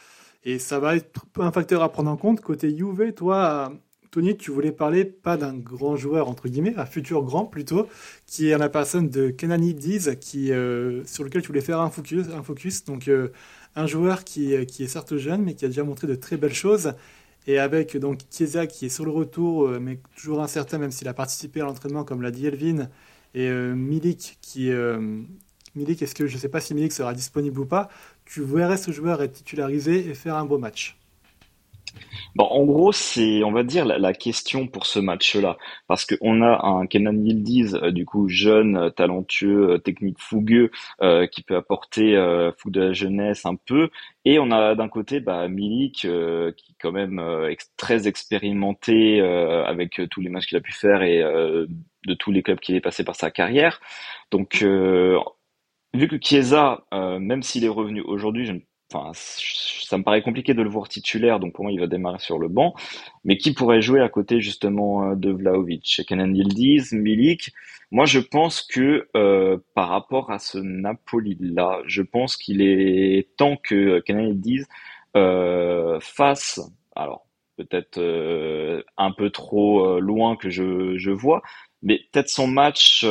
Et 0.45 0.59
ça 0.59 0.79
va 0.79 0.97
être 0.97 1.27
un 1.39 1.53
facteur 1.53 1.83
à 1.83 1.93
prendre 1.93 2.11
en 2.11 2.17
compte. 2.17 2.41
Côté 2.41 2.75
Juve, 2.75 3.13
toi, 3.13 3.73
Tony, 4.11 4.37
tu 4.37 4.51
voulais 4.51 4.73
parler 4.73 5.05
pas 5.05 5.37
d'un 5.37 5.55
grand 5.55 5.97
joueur, 5.97 6.29
entre 6.29 6.49
guillemets, 6.49 6.75
un 6.77 6.87
futur 6.87 7.23
grand 7.23 7.45
plutôt, 7.45 7.89
qui 8.27 8.49
est 8.49 8.57
la 8.57 8.69
personne 8.71 9.11
de 9.11 9.31
Kenani 9.31 9.75
Diz, 9.75 10.17
qui, 10.21 10.51
euh, 10.53 11.05
sur 11.05 11.25
lequel 11.25 11.43
tu 11.43 11.49
voulais 11.49 11.61
faire 11.61 11.81
un 11.81 11.91
focus. 11.91 12.27
Un 12.35 12.43
focus 12.43 12.85
donc, 12.85 13.09
euh, 13.09 13.29
un 13.77 13.87
joueur 13.87 14.25
qui, 14.25 14.67
qui 14.67 14.83
est 14.83 14.89
certes 14.89 15.17
jeune, 15.17 15.43
mais 15.43 15.55
qui 15.55 15.67
a 15.67 15.69
déjà 15.69 15.85
montré 15.85 16.07
de 16.07 16.15
très 16.15 16.37
belles 16.37 16.55
choses 16.55 16.95
Et 17.51 17.59
avec 17.59 17.97
donc 17.97 18.21
Chiesa 18.31 18.69
qui 18.69 18.87
est 18.87 18.91
sur 18.91 19.05
le 19.05 19.11
retour, 19.11 19.69
mais 19.81 19.99
toujours 20.15 20.41
incertain, 20.41 20.79
même 20.79 20.93
s'il 20.93 21.09
a 21.09 21.15
participé 21.15 21.61
à 21.61 21.65
l'entraînement, 21.65 22.05
comme 22.05 22.23
l'a 22.23 22.31
dit 22.31 22.47
Elvin, 22.47 22.89
et 23.35 23.51
Milik 23.51 24.39
qui. 24.41 24.71
Milik, 25.75 26.01
est-ce 26.01 26.15
que 26.15 26.29
je 26.29 26.35
ne 26.35 26.39
sais 26.39 26.49
pas 26.49 26.61
si 26.61 26.75
Milik 26.75 26.93
sera 26.93 27.13
disponible 27.13 27.59
ou 27.59 27.67
pas 27.67 27.89
Tu 28.25 28.43
verrais 28.43 28.77
ce 28.77 28.93
joueur 28.93 29.21
être 29.21 29.33
titularisé 29.33 30.09
et 30.09 30.15
faire 30.15 30.37
un 30.37 30.45
beau 30.45 30.59
match 30.59 31.00
Bon, 32.37 32.45
en 32.45 32.65
gros, 32.65 32.93
c'est, 32.93 33.43
on 33.45 33.53
va 33.53 33.63
dire, 33.63 33.85
la, 33.85 34.13
question 34.13 34.67
pour 34.67 34.87
ce 34.87 34.99
match-là. 34.99 35.57
Parce 35.89 36.05
qu'on 36.07 36.43
a 36.43 36.67
un 36.67 36.87
Kenan 36.87 37.17
Yildiz, 37.25 37.75
euh, 37.77 37.91
du 37.91 38.05
coup, 38.07 38.29
jeune, 38.29 38.77
euh, 38.77 38.91
talentueux, 38.91 39.73
euh, 39.73 39.79
technique 39.79 40.19
fougueux, 40.21 40.71
qui 41.33 41.43
peut 41.43 41.57
apporter 41.57 42.15
fou 42.59 42.71
de 42.71 42.81
la 42.81 42.93
jeunesse 42.93 43.47
un 43.47 43.57
peu. 43.57 43.91
Et 44.25 44.39
on 44.39 44.51
a 44.51 44.75
d'un 44.75 44.89
côté 44.89 45.21
bah, 45.21 45.49
Milik, 45.49 46.01
qui 46.01 46.07
est 46.07 46.77
quand 46.81 46.93
même 46.93 47.21
très 47.77 48.07
expérimenté 48.09 49.21
avec 49.21 50.01
tous 50.11 50.21
les 50.21 50.29
matchs 50.29 50.47
qu'il 50.47 50.59
a 50.59 50.61
pu 50.61 50.73
faire 50.73 51.03
et 51.03 51.21
de 51.21 52.15
tous 52.15 52.33
les 52.33 52.43
clubs 52.43 52.61
qu'il 52.61 52.75
est 52.77 52.81
passé 52.81 53.05
par 53.05 53.17
sa 53.17 53.31
carrière. 53.31 53.81
Donc, 54.31 54.63
vu 55.95 56.09
que 56.09 56.17
Chiesa, 56.21 56.85
même 56.93 57.43
s'il 57.43 57.65
est 57.65 57.69
revenu 57.69 58.03
aujourd'hui, 58.03 58.47
je 58.47 58.53
ne 58.53 58.61
enfin, 58.93 59.13
ça 59.15 59.99
me 59.99 60.03
paraît 60.03 60.23
compliqué 60.23 60.55
de 60.55 60.63
le 60.63 60.71
voir 60.71 60.89
titulaire, 60.89 61.41
donc 61.41 61.55
pour 61.55 61.65
moi, 61.65 61.73
il 61.73 61.81
va 61.81 61.87
démarrer 61.87 62.19
sur 62.19 62.39
le 62.39 62.49
banc. 62.49 62.75
Mais 63.25 63.37
qui 63.37 63.53
pourrait 63.53 63.83
jouer 63.83 64.01
à 64.01 64.09
côté 64.09 64.41
justement 64.41 65.11
euh, 65.11 65.15
de 65.15 65.31
Vlaovic 65.31 66.03
Kenan 66.07 66.35
Yildiz, 66.35 66.93
Milik? 66.93 67.53
Moi, 67.93 68.07
je 68.07 68.21
pense 68.21 68.63
que 68.63 69.09
euh, 69.17 69.59
par 69.75 69.89
rapport 69.89 70.31
à 70.31 70.39
ce 70.39 70.59
Napoli-là, 70.59 71.81
je 71.87 72.03
pense 72.03 72.37
qu'il 72.37 72.63
est 72.63 73.29
temps 73.37 73.57
que 73.57 73.99
Kenan 74.01 74.29
Yildiz 74.29 74.69
euh, 75.17 75.99
fasse, 76.01 76.61
alors 76.95 77.27
peut-être 77.57 77.99
euh, 77.99 78.83
un 78.97 79.11
peu 79.13 79.31
trop 79.31 80.01
loin 80.01 80.37
que 80.37 80.51
je, 80.51 80.97
je 80.99 81.11
vois, 81.11 81.43
mais 81.83 82.01
peut-être 82.13 82.29
son 82.29 82.47
match 82.47 83.05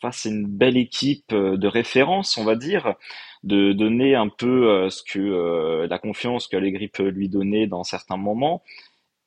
face 0.00 0.26
à 0.26 0.28
une 0.28 0.46
belle 0.46 0.78
équipe 0.78 1.34
de 1.34 1.68
référence, 1.68 2.38
on 2.38 2.44
va 2.44 2.56
dire 2.56 2.94
de 3.46 3.72
donner 3.72 4.16
un 4.16 4.28
peu 4.28 4.68
euh, 4.68 4.90
ce 4.90 5.02
que 5.04 5.20
euh, 5.20 5.86
la 5.86 5.98
confiance 6.00 6.48
qu'Allegri 6.48 6.88
peut 6.88 7.08
lui 7.08 7.28
donner 7.28 7.68
dans 7.68 7.84
certains 7.84 8.16
moments. 8.16 8.62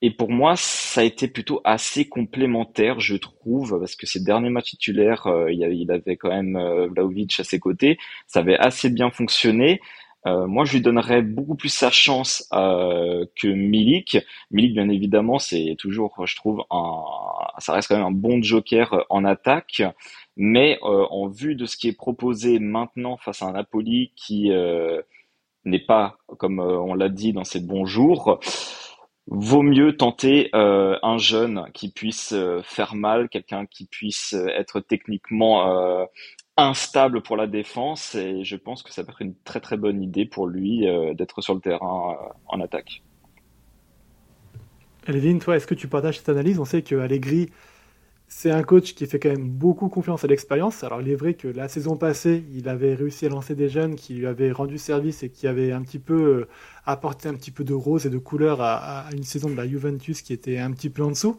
Et 0.02 0.12
pour 0.12 0.30
moi, 0.30 0.56
ça 0.58 1.02
a 1.02 1.04
été 1.06 1.28
plutôt 1.30 1.62
assez 1.64 2.08
complémentaire, 2.08 3.00
je 3.00 3.16
trouve, 3.16 3.80
parce 3.80 3.96
que 3.96 4.06
ces 4.06 4.22
derniers 4.22 4.50
matchs 4.50 4.72
titulaires, 4.72 5.28
euh, 5.28 5.52
il, 5.52 5.92
avait 5.92 6.18
quand 6.18 6.30
même 6.30 6.58
Vlaovic 6.90 7.40
à 7.40 7.44
ses 7.44 7.60
côtés, 7.60 7.98
ça 8.28 8.40
avait 8.40 8.58
assez 8.58 8.90
bien 8.90 9.10
fonctionné. 9.10 9.82
moi, 10.26 10.66
je 10.66 10.74
lui 10.74 10.82
donnerais 10.82 11.22
beaucoup 11.22 11.56
plus 11.56 11.70
sa 11.70 11.92
chance 11.92 12.48
que 12.52 13.48
Milik. 13.48 14.18
Milik, 14.52 14.74
bien 14.74 14.90
évidemment, 14.90 15.40
c'est 15.40 15.76
toujours, 15.78 16.26
je 16.26 16.36
trouve, 16.36 16.64
un, 16.72 17.04
ça 17.58 17.74
reste 17.74 17.88
quand 17.90 17.98
même 17.98 18.06
un 18.06 18.12
bon 18.12 18.42
joker 18.42 19.06
en 19.10 19.26
attaque. 19.26 19.82
Mais 20.42 20.80
euh, 20.84 21.06
en 21.10 21.28
vue 21.28 21.56
de 21.56 21.66
ce 21.66 21.76
qui 21.76 21.90
est 21.90 21.98
proposé 21.98 22.60
maintenant 22.60 23.18
face 23.18 23.42
à 23.42 23.48
un 23.48 23.52
Napoli 23.52 24.14
qui 24.16 24.54
euh, 24.54 25.02
n'est 25.66 25.84
pas, 25.86 26.18
comme 26.38 26.62
euh, 26.62 26.80
on 26.80 26.94
l'a 26.94 27.10
dit, 27.10 27.34
dans 27.34 27.44
ses 27.44 27.60
bons 27.60 27.86
jours, 27.86 28.40
vaut 29.28 29.64
mieux 29.64 29.98
tenter 29.98 30.50
un 30.54 31.18
jeune 31.18 31.66
qui 31.74 31.92
puisse 31.92 32.34
faire 32.64 32.96
mal, 32.96 33.30
quelqu'un 33.30 33.68
qui 33.68 33.86
puisse 33.86 34.34
être 34.34 34.80
techniquement 34.80 36.08
instable 36.58 37.22
pour 37.22 37.38
la 37.38 37.46
défense. 37.46 38.16
Et 38.16 38.44
je 38.44 38.56
pense 38.56 38.82
que 38.82 38.92
ça 38.92 39.04
peut 39.04 39.12
être 39.12 39.22
une 39.22 39.36
très 39.44 39.60
très 39.60 39.78
bonne 39.78 40.02
idée 40.02 40.26
pour 40.26 40.48
lui 40.48 40.88
d'être 41.14 41.42
sur 41.42 41.54
le 41.54 41.60
terrain 41.60 42.18
en 42.48 42.60
attaque. 42.60 43.04
Elvin, 45.06 45.38
toi, 45.38 45.58
est-ce 45.58 45.68
que 45.68 45.76
tu 45.76 45.88
partages 45.88 46.18
cette 46.18 46.30
analyse? 46.30 46.58
On 46.58 46.66
sait 46.66 46.82
que 46.82 46.96
c'est 48.32 48.52
un 48.52 48.62
coach 48.62 48.94
qui 48.94 49.08
fait 49.08 49.20
quand 49.20 49.30
même 49.30 49.50
beaucoup 49.50 49.90
confiance 49.90 50.24
à 50.24 50.28
l'expérience. 50.28 50.84
Alors 50.84 51.02
il 51.02 51.10
est 51.10 51.16
vrai 51.16 51.34
que 51.34 51.48
la 51.48 51.68
saison 51.68 51.98
passée, 51.98 52.46
il 52.54 52.70
avait 52.70 52.94
réussi 52.94 53.26
à 53.26 53.30
lancer 53.30 53.56
des 53.56 53.70
jeunes 53.70 53.96
qui 53.96 54.14
lui 54.14 54.28
avaient 54.28 54.52
rendu 54.52 54.78
service 54.78 55.24
et 55.24 55.30
qui 55.30 55.48
avaient 55.48 55.72
un 55.72 55.82
petit 55.82 55.98
peu 55.98 56.14
euh, 56.14 56.48
apporté 56.86 57.28
un 57.28 57.34
petit 57.34 57.50
peu 57.50 57.64
de 57.64 57.74
rose 57.74 58.06
et 58.06 58.10
de 58.12 58.20
couleur 58.20 58.62
à, 58.62 59.06
une 59.14 59.24
saison 59.24 59.50
de 59.50 59.56
la 59.56 59.68
Juventus 59.68 60.22
qui 60.22 60.32
était 60.32 60.60
un 60.60 60.72
petit 60.72 60.92
peu 60.92 61.04
en 61.04 61.10
dessous. 61.10 61.36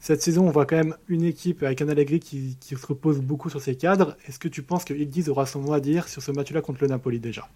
Cette 0.00 0.22
saison, 0.22 0.48
on 0.48 0.50
voit 0.50 0.64
quand 0.64 0.76
même 0.76 0.96
une 1.08 1.24
équipe 1.24 1.62
avec 1.62 1.82
un 1.82 1.88
Allegri 1.90 2.20
qui, 2.20 2.56
se 2.62 2.86
repose 2.86 3.20
beaucoup 3.20 3.50
sur 3.50 3.60
ses 3.60 3.76
cadres. 3.76 4.16
Est-ce 4.26 4.38
que 4.38 4.48
tu 4.48 4.62
penses 4.62 4.86
que 4.86 4.94
Ildiz 4.94 5.28
aura 5.28 5.44
son 5.44 5.60
mot 5.60 5.74
à 5.74 5.80
dire 5.80 6.08
sur 6.08 6.22
ce 6.22 6.32
match-là 6.32 6.62
contre 6.62 6.82
le 6.82 6.88
Napoli 6.88 7.20
déjà? 7.20 7.46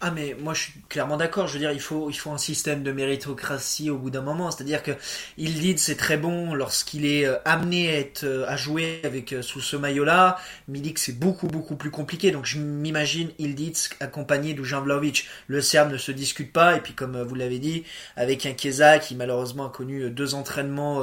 Ah 0.00 0.10
mais 0.10 0.36
moi 0.38 0.54
je 0.54 0.62
suis 0.62 0.72
clairement 0.88 1.16
d'accord, 1.16 1.46
je 1.46 1.54
veux 1.54 1.60
dire 1.60 1.70
il 1.72 1.80
faut 1.80 2.10
il 2.10 2.14
faut 2.14 2.30
un 2.30 2.38
système 2.38 2.82
de 2.82 2.92
méritocratie 2.92 3.90
au 3.90 3.96
bout 3.96 4.10
d'un 4.10 4.22
moment, 4.22 4.50
c'est-à-dire 4.50 4.82
que 4.82 4.90
Ildid 5.38 5.78
c'est 5.78 5.96
très 5.96 6.16
bon 6.16 6.52
lorsqu'il 6.52 7.06
est 7.06 7.26
euh, 7.26 7.38
amené 7.44 7.88
à 7.88 7.98
être 8.00 8.24
euh, 8.24 8.44
à 8.48 8.56
jouer 8.56 9.00
avec 9.04 9.32
euh, 9.32 9.40
sous 9.40 9.60
ce 9.60 9.76
maillot-là, 9.76 10.36
Milik 10.68 10.98
c'est 10.98 11.18
beaucoup 11.18 11.46
beaucoup 11.46 11.76
plus 11.76 11.90
compliqué. 11.90 12.32
Donc 12.32 12.44
je 12.44 12.58
m'imagine 12.58 13.30
Ildid 13.38 13.76
accompagné 14.00 14.52
de 14.52 14.62
Jean 14.64 14.82
Vlaovic. 14.82 15.26
Le 15.46 15.60
Serbe 15.60 15.92
ne 15.92 15.96
se 15.96 16.12
discute 16.12 16.52
pas. 16.52 16.76
Et 16.76 16.80
puis 16.80 16.92
comme 16.92 17.22
vous 17.22 17.34
l'avez 17.34 17.58
dit 17.58 17.84
avec 18.16 18.46
un 18.46 18.54
Chiesa 18.56 18.98
qui 18.98 19.14
malheureusement 19.14 19.66
a 19.66 19.70
connu 19.70 20.10
deux 20.10 20.34
entraînements 20.34 21.02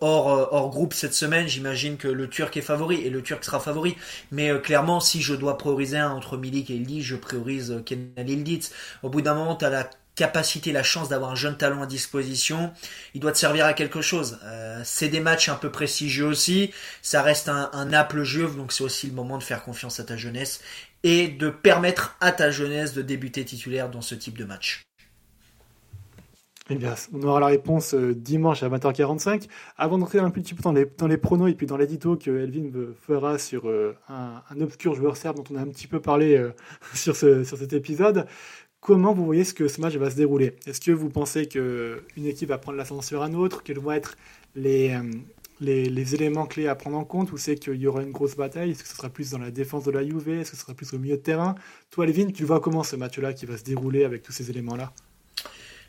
hors 0.00 0.26
hors 0.26 0.70
groupe 0.70 0.94
cette 0.94 1.14
semaine, 1.14 1.48
j'imagine 1.48 1.96
que 1.96 2.08
le 2.08 2.28
Turc 2.28 2.56
est 2.56 2.62
favori 2.62 3.00
et 3.02 3.10
le 3.10 3.22
Turc 3.22 3.44
sera 3.44 3.60
favori. 3.60 3.96
Mais 4.30 4.50
clairement 4.60 5.00
si 5.00 5.22
je 5.22 5.34
dois 5.34 5.58
prioriser 5.58 5.98
un 5.98 6.10
entre 6.10 6.36
Milik 6.36 6.70
et 6.70 6.74
Ildid, 6.74 7.02
je 7.02 7.16
priorise 7.16 7.82
Ken 7.86 8.09
au 9.02 9.08
bout 9.08 9.22
d'un 9.22 9.34
moment, 9.34 9.56
tu 9.56 9.64
as 9.64 9.70
la 9.70 9.90
capacité, 10.14 10.72
la 10.72 10.82
chance 10.82 11.08
d'avoir 11.08 11.30
un 11.30 11.34
jeune 11.34 11.56
talent 11.56 11.82
à 11.82 11.86
disposition, 11.86 12.72
il 13.14 13.20
doit 13.20 13.32
te 13.32 13.38
servir 13.38 13.64
à 13.64 13.72
quelque 13.72 14.02
chose. 14.02 14.38
Euh, 14.44 14.80
c'est 14.84 15.08
des 15.08 15.20
matchs 15.20 15.48
un 15.48 15.54
peu 15.54 15.70
prestigieux 15.70 16.26
aussi, 16.26 16.72
ça 17.00 17.22
reste 17.22 17.48
un, 17.48 17.70
un 17.72 17.86
Naples 17.86 18.22
juve, 18.22 18.56
donc 18.56 18.72
c'est 18.72 18.84
aussi 18.84 19.06
le 19.06 19.14
moment 19.14 19.38
de 19.38 19.42
faire 19.42 19.62
confiance 19.62 19.98
à 19.98 20.04
ta 20.04 20.16
jeunesse 20.16 20.60
et 21.04 21.28
de 21.28 21.48
permettre 21.48 22.16
à 22.20 22.32
ta 22.32 22.50
jeunesse 22.50 22.92
de 22.92 23.02
débuter 23.02 23.44
titulaire 23.44 23.88
dans 23.88 24.02
ce 24.02 24.14
type 24.14 24.36
de 24.36 24.44
match. 24.44 24.82
Eh 26.72 26.78
on 27.12 27.22
aura 27.24 27.40
la 27.40 27.46
réponse 27.46 27.94
euh, 27.94 28.14
dimanche 28.14 28.62
à 28.62 28.68
20h45. 28.68 29.48
Avant 29.76 29.98
d'entrer 29.98 30.20
un 30.20 30.30
petit 30.30 30.54
peu 30.54 30.62
dans 30.62 30.72
les, 30.72 31.16
pronos 31.16 31.48
et 31.50 31.54
puis 31.54 31.66
dans 31.66 31.76
l'édito 31.76 32.16
que 32.16 32.30
Elvin 32.30 32.70
fera 33.00 33.38
sur 33.38 33.68
euh, 33.68 33.96
un, 34.08 34.60
obscur 34.60 34.94
joueur 34.94 35.16
serbe 35.16 35.38
dont 35.38 35.44
on 35.52 35.56
a 35.56 35.62
un 35.62 35.66
petit 35.66 35.88
peu 35.88 35.98
parlé 35.98 36.36
euh, 36.36 36.52
sur, 36.94 37.16
ce, 37.16 37.42
sur 37.42 37.58
cet 37.58 37.72
épisode, 37.72 38.26
comment 38.80 39.12
vous 39.12 39.24
voyez 39.24 39.42
ce 39.42 39.52
que 39.52 39.66
ce 39.66 39.80
match 39.80 39.96
va 39.96 40.10
se 40.10 40.16
dérouler? 40.16 40.54
Est-ce 40.64 40.80
que 40.80 40.92
vous 40.92 41.10
pensez 41.10 41.48
qu'une 41.48 42.24
équipe 42.24 42.50
va 42.50 42.58
prendre 42.58 42.78
l'ascendant 42.78 43.02
sur 43.02 43.24
un 43.24 43.34
autre 43.34 43.64
Quels 43.64 43.80
vont 43.80 43.90
être 43.90 44.16
les, 44.54 44.96
les, 45.60 46.14
éléments 46.14 46.46
clés 46.46 46.68
à 46.68 46.76
prendre 46.76 46.98
en 46.98 47.04
compte? 47.04 47.32
Ou 47.32 47.36
c'est 47.36 47.56
qu'il 47.56 47.80
y 47.80 47.88
aura 47.88 48.02
une 48.02 48.12
grosse 48.12 48.36
bataille? 48.36 48.70
Est-ce 48.70 48.84
que 48.84 48.88
ce 48.88 48.96
sera 48.96 49.08
plus 49.08 49.30
dans 49.30 49.38
la 49.38 49.50
défense 49.50 49.82
de 49.82 49.90
la 49.90 50.04
Juve? 50.04 50.28
Est-ce 50.28 50.52
que 50.52 50.56
ce 50.56 50.62
sera 50.62 50.74
plus 50.74 50.92
au 50.94 51.00
milieu 51.00 51.16
de 51.16 51.22
terrain? 51.22 51.56
Toi, 51.90 52.04
Elvin, 52.04 52.30
tu 52.30 52.44
vois 52.44 52.60
comment 52.60 52.84
ce 52.84 52.94
match-là 52.94 53.32
qui 53.32 53.44
va 53.44 53.56
se 53.56 53.64
dérouler 53.64 54.04
avec 54.04 54.22
tous 54.22 54.32
ces 54.32 54.50
éléments-là? 54.50 54.92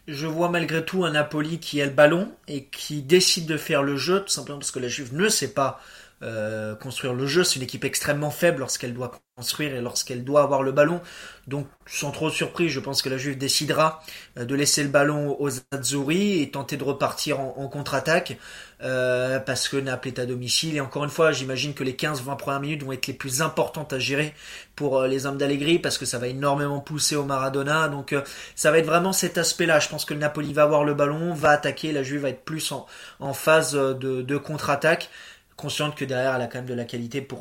Je 0.07 0.27
vois 0.27 0.49
malgré 0.49 0.83
tout 0.83 1.05
un 1.05 1.11
Napoli 1.11 1.59
qui 1.59 1.81
a 1.81 1.85
le 1.85 1.91
ballon 1.91 2.31
et 2.47 2.65
qui 2.65 3.01
décide 3.01 3.45
de 3.45 3.57
faire 3.57 3.83
le 3.83 3.97
jeu, 3.97 4.21
tout 4.21 4.29
simplement 4.29 4.59
parce 4.59 4.71
que 4.71 4.79
la 4.79 4.87
Juve 4.87 5.13
ne 5.13 5.29
sait 5.29 5.53
pas 5.53 5.81
euh, 6.23 6.75
construire 6.75 7.15
le 7.15 7.25
jeu. 7.25 7.43
C'est 7.43 7.55
une 7.55 7.63
équipe 7.63 7.83
extrêmement 7.83 8.29
faible 8.29 8.59
lorsqu'elle 8.59 8.93
doit 8.93 9.11
construire 9.35 9.73
et 9.73 9.81
lorsqu'elle 9.81 10.23
doit 10.23 10.43
avoir 10.43 10.61
le 10.61 10.71
ballon. 10.71 11.01
Donc, 11.47 11.67
sans 11.87 12.11
trop 12.11 12.29
de 12.29 12.35
surprise, 12.35 12.71
je 12.71 12.79
pense 12.79 13.01
que 13.01 13.09
la 13.09 13.17
Juve 13.17 13.39
décidera 13.39 14.03
euh, 14.37 14.45
de 14.45 14.53
laisser 14.53 14.83
le 14.83 14.89
ballon 14.89 15.35
aux 15.39 15.49
Azzurri 15.71 16.43
et 16.43 16.51
tenter 16.51 16.77
de 16.77 16.83
repartir 16.83 17.39
en, 17.39 17.67
contre-attaque 17.67 18.37
euh, 18.83 19.39
parce 19.39 19.67
que 19.67 19.77
Naples 19.77 20.09
est 20.09 20.19
à 20.19 20.27
domicile. 20.27 20.75
Et 20.75 20.79
encore 20.79 21.03
une 21.03 21.09
fois, 21.09 21.31
j'imagine 21.31 21.73
que 21.73 21.83
les 21.83 21.93
15-20 21.93 22.37
premières 22.37 22.59
minutes 22.59 22.83
vont 22.83 22.91
être 22.91 23.07
les 23.07 23.15
plus 23.15 23.41
importantes 23.41 23.91
à 23.91 23.97
gérer 23.97 24.35
pour 24.75 25.01
les 25.01 25.25
hommes 25.25 25.37
d'Allegri 25.39 25.79
parce 25.79 25.97
que 25.97 26.05
ça 26.05 26.19
va 26.19 26.27
énormément 26.27 26.81
pousser 26.81 27.15
au 27.15 27.23
Maradona. 27.23 27.87
Donc, 27.87 28.15
ça 28.53 28.69
va 28.69 28.77
être 28.77 28.85
vraiment 28.85 29.11
cet 29.11 29.39
aspect-là. 29.39 29.79
Je 29.79 29.89
pense 29.89 30.05
que 30.05 30.13
le 30.13 30.19
Napoli 30.19 30.53
va 30.53 30.63
avoir 30.63 30.83
le 30.83 30.93
ballon, 30.93 31.33
va 31.33 31.49
attaquer. 31.49 31.91
La 31.91 32.03
Juve 32.03 32.21
va 32.21 32.29
être 32.29 32.45
plus 32.45 32.71
en, 32.71 33.33
phase 33.33 33.73
de 33.73 34.37
contre-attaque 34.37 35.09
consciente 35.55 35.95
que 35.95 36.05
derrière 36.05 36.35
elle 36.35 36.41
a 36.41 36.47
quand 36.47 36.59
même 36.59 36.67
de 36.67 36.73
la 36.73 36.85
qualité 36.85 37.21
pour 37.21 37.39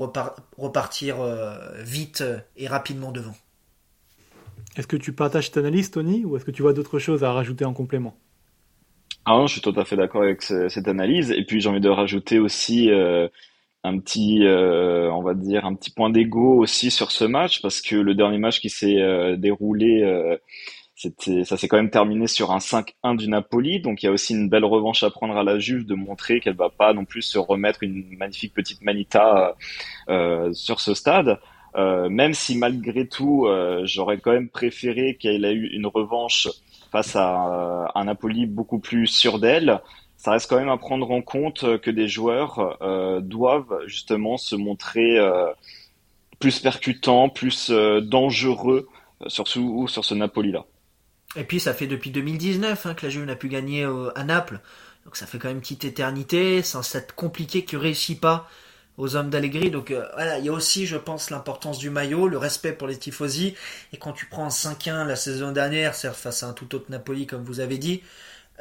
repartir 0.57 1.21
euh, 1.21 1.57
vite 1.83 2.23
et 2.57 2.69
rapidement 2.69 3.12
devant. 3.12 3.35
Est-ce 4.76 4.87
que 4.87 4.97
tu 4.97 5.12
partages 5.12 5.47
cette 5.47 5.57
analyse, 5.57 5.90
Tony, 5.90 6.25
ou 6.25 6.37
est-ce 6.37 6.45
que 6.45 6.50
tu 6.50 6.62
vois 6.62 6.73
d'autres 6.73 6.99
choses 6.99 7.25
à 7.25 7.33
rajouter 7.33 7.64
en 7.64 7.73
complément? 7.73 8.17
Ah 9.25 9.33
non, 9.33 9.47
je 9.47 9.55
suis 9.55 9.61
tout 9.61 9.75
à 9.76 9.85
fait 9.85 9.97
d'accord 9.97 10.23
avec 10.23 10.43
cette 10.43 10.88
analyse. 10.88 11.31
Et 11.31 11.45
puis 11.45 11.61
j'ai 11.61 11.69
envie 11.69 11.81
de 11.81 11.88
rajouter 11.88 12.38
aussi 12.38 12.90
euh, 12.90 13.29
un 13.85 13.99
petit, 13.99 14.45
euh, 14.45 15.11
on 15.12 15.23
va 15.23 15.35
dire, 15.35 15.64
un 15.64 15.75
petit 15.75 15.90
point 15.90 16.11
d'ego 16.11 16.57
aussi 16.57 16.90
sur 16.90 17.11
ce 17.11 17.25
match, 17.25 17.62
parce 17.62 17.81
que 17.81 17.97
le 17.97 18.14
dernier 18.14 18.38
match 18.38 18.61
qui 18.61 18.71
s'est 18.71 19.37
déroulé 19.37 20.38
ça 21.47 21.57
s'est 21.57 21.69
quand 21.69 21.78
même 21.78 21.90
terminé 21.90 22.26
sur 22.26 22.50
un 22.52 22.59
5-1 22.59 23.16
du 23.16 23.28
Napoli, 23.28 23.80
donc 23.80 24.02
il 24.02 24.07
y 24.07 24.09
a 24.09 24.12
aussi 24.12 24.35
une 24.35 24.50
belle 24.50 24.66
revanche 24.66 25.02
à 25.02 25.11
prendre 25.11 25.37
à 25.37 25.42
la 25.42 25.59
Juve 25.59 25.87
de 25.87 25.95
montrer 25.95 26.40
qu'elle 26.40 26.57
va 26.57 26.69
pas 26.69 26.92
non 26.92 27.07
plus 27.07 27.23
se 27.23 27.38
remettre 27.38 27.83
une 27.83 28.04
magnifique 28.19 28.52
petite 28.52 28.83
manita 28.83 29.57
euh, 30.09 30.52
sur 30.52 30.80
ce 30.80 30.92
stade. 30.92 31.40
Euh, 31.76 32.09
même 32.11 32.35
si 32.35 32.59
malgré 32.59 33.07
tout, 33.07 33.47
euh, 33.47 33.83
j'aurais 33.85 34.19
quand 34.19 34.33
même 34.33 34.50
préféré 34.50 35.16
qu'elle 35.16 35.45
ait 35.45 35.54
eu 35.54 35.69
une 35.69 35.87
revanche 35.87 36.49
face 36.90 37.16
à 37.16 37.92
un 37.95 38.04
Napoli 38.04 38.47
beaucoup 38.47 38.80
plus 38.80 39.07
sûr 39.07 39.38
d'elle, 39.38 39.80
ça 40.16 40.33
reste 40.33 40.50
quand 40.50 40.59
même 40.59 40.69
à 40.69 40.76
prendre 40.76 41.11
en 41.12 41.23
compte 41.23 41.78
que 41.78 41.90
des 41.90 42.09
joueurs 42.09 42.76
doivent 43.23 43.85
justement 43.87 44.37
se 44.37 44.57
montrer 44.57 45.19
plus 46.40 46.59
percutants, 46.59 47.28
plus 47.28 47.71
dangereux 47.71 48.88
sur 49.28 49.47
ce 49.47 50.14
Napoli-là. 50.14 50.66
Et 51.37 51.44
puis 51.44 51.60
ça 51.60 51.75
fait 51.75 51.87
depuis 51.87 52.10
2019 52.10 52.87
hein, 52.87 52.94
que 52.94 53.06
la 53.06 53.10
Juve 53.10 53.25
n'a 53.25 53.37
pu 53.37 53.49
gagner 53.49 53.84
à 54.14 54.25
Naples. 54.25 54.60
Donc 55.04 55.16
ça 55.16 55.26
fait 55.26 55.38
quand 55.38 55.49
même 55.49 55.58
une 55.58 55.62
petite 55.62 55.84
éternité. 55.84 56.62
C'est 56.62 56.76
un 56.76 56.82
set 56.82 57.12
compliqué 57.12 57.64
qui 57.64 57.76
réussit 57.76 58.20
pas 58.20 58.49
aux 59.00 59.16
hommes 59.16 59.30
d'Allegri. 59.30 59.70
Donc 59.70 59.90
euh, 59.90 60.06
voilà, 60.14 60.38
il 60.38 60.44
y 60.44 60.49
a 60.49 60.52
aussi, 60.52 60.87
je 60.87 60.96
pense, 60.96 61.30
l'importance 61.30 61.78
du 61.78 61.90
maillot, 61.90 62.28
le 62.28 62.38
respect 62.38 62.72
pour 62.72 62.87
les 62.87 62.96
tifosi. 62.96 63.54
Et 63.92 63.96
quand 63.96 64.12
tu 64.12 64.26
prends 64.26 64.44
un 64.44 64.49
5-1 64.49 65.06
la 65.06 65.16
saison 65.16 65.52
dernière, 65.52 65.94
certes 65.94 66.16
face 66.16 66.42
à 66.42 66.49
un 66.49 66.52
tout 66.52 66.75
autre 66.75 66.87
Napoli, 66.90 67.26
comme 67.26 67.42
vous 67.44 67.60
avez 67.60 67.78
dit, 67.78 68.02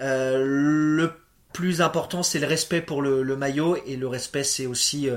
euh, 0.01 0.41
le 0.43 1.13
plus 1.53 1.81
important, 1.81 2.23
c'est 2.23 2.39
le 2.39 2.47
respect 2.47 2.81
pour 2.81 3.01
le, 3.01 3.23
maillot. 3.35 3.77
Et 3.85 3.95
le 3.95 4.07
respect, 4.07 4.43
c'est 4.43 4.65
aussi 4.65 5.09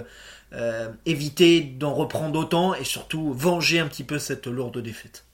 euh, 0.53 0.89
éviter 1.07 1.61
d'en 1.61 1.95
reprendre 1.95 2.39
autant 2.39 2.75
et 2.75 2.85
surtout 2.85 3.33
venger 3.33 3.79
un 3.79 3.87
petit 3.87 4.05
peu 4.05 4.19
cette 4.19 4.47
lourde 4.47 4.79
défaite. 4.79 5.25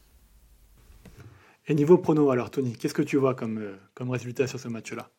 Et 1.68 1.74
niveau 1.74 1.98
prono, 1.98 2.30
alors 2.30 2.50
Tony, 2.50 2.74
qu'est-ce 2.76 2.94
que 2.94 3.02
tu 3.02 3.18
vois 3.18 3.34
comme, 3.34 3.76
comme 3.94 4.10
résultat 4.10 4.46
sur 4.46 4.58
ce 4.58 4.68
match-là? 4.68 5.10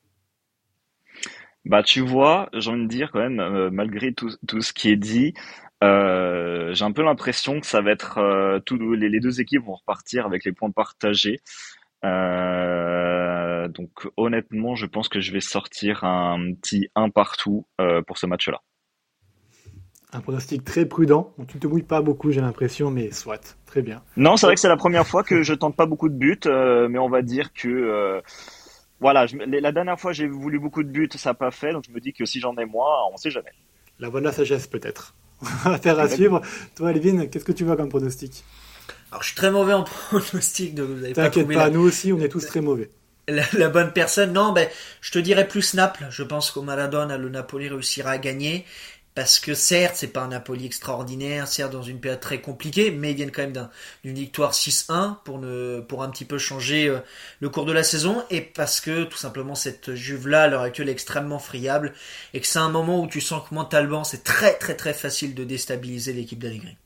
Bah, 1.66 1.84
tu 1.84 2.02
vois, 2.02 2.50
j'ai 2.54 2.72
envie 2.72 2.84
de 2.84 2.88
dire 2.88 3.12
quand 3.12 3.20
même, 3.20 3.40
euh, 3.40 3.70
malgré 3.70 4.14
tout, 4.14 4.32
tout 4.48 4.62
ce 4.62 4.74
qui 4.74 4.90
est 4.90 4.96
dit, 4.96 5.36
euh, 5.84 6.74
j'ai 6.74 6.84
un 6.84 6.92
peu 6.92 7.04
l'impression 7.04 7.60
que 7.60 7.68
ça 7.68 7.82
va 7.82 7.92
être 7.92 8.18
euh, 8.18 8.60
les, 8.72 9.10
les, 9.10 9.20
deux 9.20 9.40
équipes 9.40 9.64
vont 9.64 9.76
repartir 9.76 10.26
avec 10.26 10.44
les 10.44 10.52
points 10.52 10.72
partagés. 10.72 11.40
Euh, 12.04 13.68
donc 13.68 14.08
honnêtement, 14.18 14.76
je 14.76 14.86
pense 14.88 15.10
que 15.10 15.20
je 15.20 15.32
vais 15.32 15.42
sortir 15.42 16.04
un 16.04 16.54
petit 16.56 16.90
1 16.96 17.10
partout 17.10 17.68
pour 18.08 18.18
ce 18.18 18.26
match-là. 18.26 18.62
Un 20.12 20.22
pronostic 20.22 20.64
très 20.64 20.86
prudent. 20.86 21.34
tu 21.48 21.58
ne 21.58 21.62
te 21.62 21.68
mouilles 21.68 21.84
pas 21.84 22.02
beaucoup, 22.02 22.32
j'ai 22.32 22.42
l'impression, 22.42 22.90
mais 22.90 23.12
soit, 23.12 23.56
très 23.66 23.82
bien. 23.82 24.02
Non, 24.18 24.38
c'est 24.38 24.48
vrai 24.48 24.56
que 24.56 24.62
c'est 24.62 24.68
la 24.68 24.78
première 24.78 25.06
fois 25.06 25.24
que 25.24 25.44
je 25.44 25.54
tente 25.54 25.76
pas 25.76 25.86
beaucoup 25.86 26.10
de 26.10 26.16
buts, 26.16 26.40
mais 26.46 26.98
on 26.98 27.10
va 27.10 27.22
dire 27.22 27.54
que 27.54 28.22
voilà, 29.00 29.26
la 29.48 29.72
dernière 29.72 30.00
fois 30.00 30.12
j'ai 30.12 30.28
voulu 30.28 30.60
beaucoup 30.60 30.84
de 30.84 30.90
buts, 30.90 31.10
ça 31.16 31.30
n'a 31.30 31.34
pas 31.34 31.52
fait, 31.52 31.72
donc 31.72 31.86
je 31.88 31.94
me 31.94 32.00
dis 32.00 32.12
que 32.12 32.26
si 32.26 32.40
j'en 32.40 32.56
ai 32.58 32.66
moins, 32.66 33.06
on 33.10 33.14
ne 33.14 33.18
sait 33.18 33.32
jamais. 33.32 33.52
La 34.00 34.10
bonne 34.10 34.24
la 34.24 34.32
sagesse 34.32 34.68
peut-être. 34.68 35.14
Affaire 35.66 36.00
à 36.00 36.10
suivre. 36.10 36.42
Toi, 36.76 36.92
Elvin, 36.92 37.28
qu'est-ce 37.28 37.46
que 37.46 37.52
tu 37.52 37.64
vois 37.64 37.78
comme 37.78 37.90
pronostic? 37.90 38.44
Alors, 39.12 39.24
je 39.24 39.28
suis 39.28 39.36
très 39.36 39.52
mauvais 39.52 39.74
en 39.74 39.84
pronostic, 40.10 40.76
donc 40.76 40.90
vous 40.90 41.14
T'inquiète 41.14 41.48
pas, 41.48 41.70
nous 41.70 41.82
aussi, 41.82 42.12
on 42.12 42.20
est 42.20 42.30
tous 42.30 42.46
très 42.46 42.62
mauvais. 42.62 42.90
La, 43.28 43.70
bonne 43.70 43.94
personne, 43.94 44.34
non, 44.34 44.54
ben, 44.54 44.68
je 45.02 45.12
te 45.12 45.20
dirais 45.20 45.48
plus 45.48 45.76
Naples. 45.76 46.08
Je 46.10 46.24
pense 46.24 46.50
qu'au 46.50 46.64
Maradona, 46.64 47.16
le 47.18 47.30
Napoli 47.30 47.70
réussira 47.70 48.12
à 48.12 48.18
gagner 48.18 48.66
parce 49.16 49.40
que 49.40 49.54
certes, 49.54 49.96
c'est 49.98 50.08
pas 50.08 50.22
un 50.22 50.30
Napoli 50.30 50.66
extraordinaire, 50.66 51.48
certes 51.48 51.72
dans 51.72 51.82
une 51.84 52.00
période 52.00 52.20
très 52.20 52.42
compliquée, 52.42 52.92
mais 52.92 53.12
ils 53.12 53.16
viennent 53.16 53.32
quand 53.32 53.42
même 53.42 53.70
d'une 54.04 54.16
victoire 54.16 54.54
6-1 54.54 55.18
pour 55.24 55.40
pour 55.88 56.04
un 56.04 56.10
petit 56.10 56.26
peu 56.26 56.38
changer 56.38 56.88
euh, 56.88 57.00
le 57.40 57.50
cours 57.50 57.66
de 57.66 57.72
la 57.72 57.84
saison, 57.84 58.24
et 58.30 58.42
parce 58.42 58.82
que 58.82 59.04
tout 59.04 59.18
simplement 59.18 59.56
cette 59.56 59.96
Juve-là, 59.96 60.44
à 60.44 60.48
l'heure 60.48 60.62
actuelle, 60.62 60.90
est 60.90 60.94
extrêmement 60.94 61.40
friable, 61.40 61.94
et 62.34 62.40
que 62.40 62.48
c'est 62.48 62.60
un 62.60 62.70
moment 62.70 63.02
où 63.02 63.08
tu 63.08 63.22
sens 63.22 63.48
que 63.48 63.56
mentalement, 63.56 64.04
c'est 64.04 64.24
très 64.24 64.54
très 64.58 64.76
très 64.76 64.94
facile 64.94 65.36
de 65.36 65.44
déstabiliser 65.44 66.14
l'équipe 66.14 66.40
d'Allegri. 66.40 66.78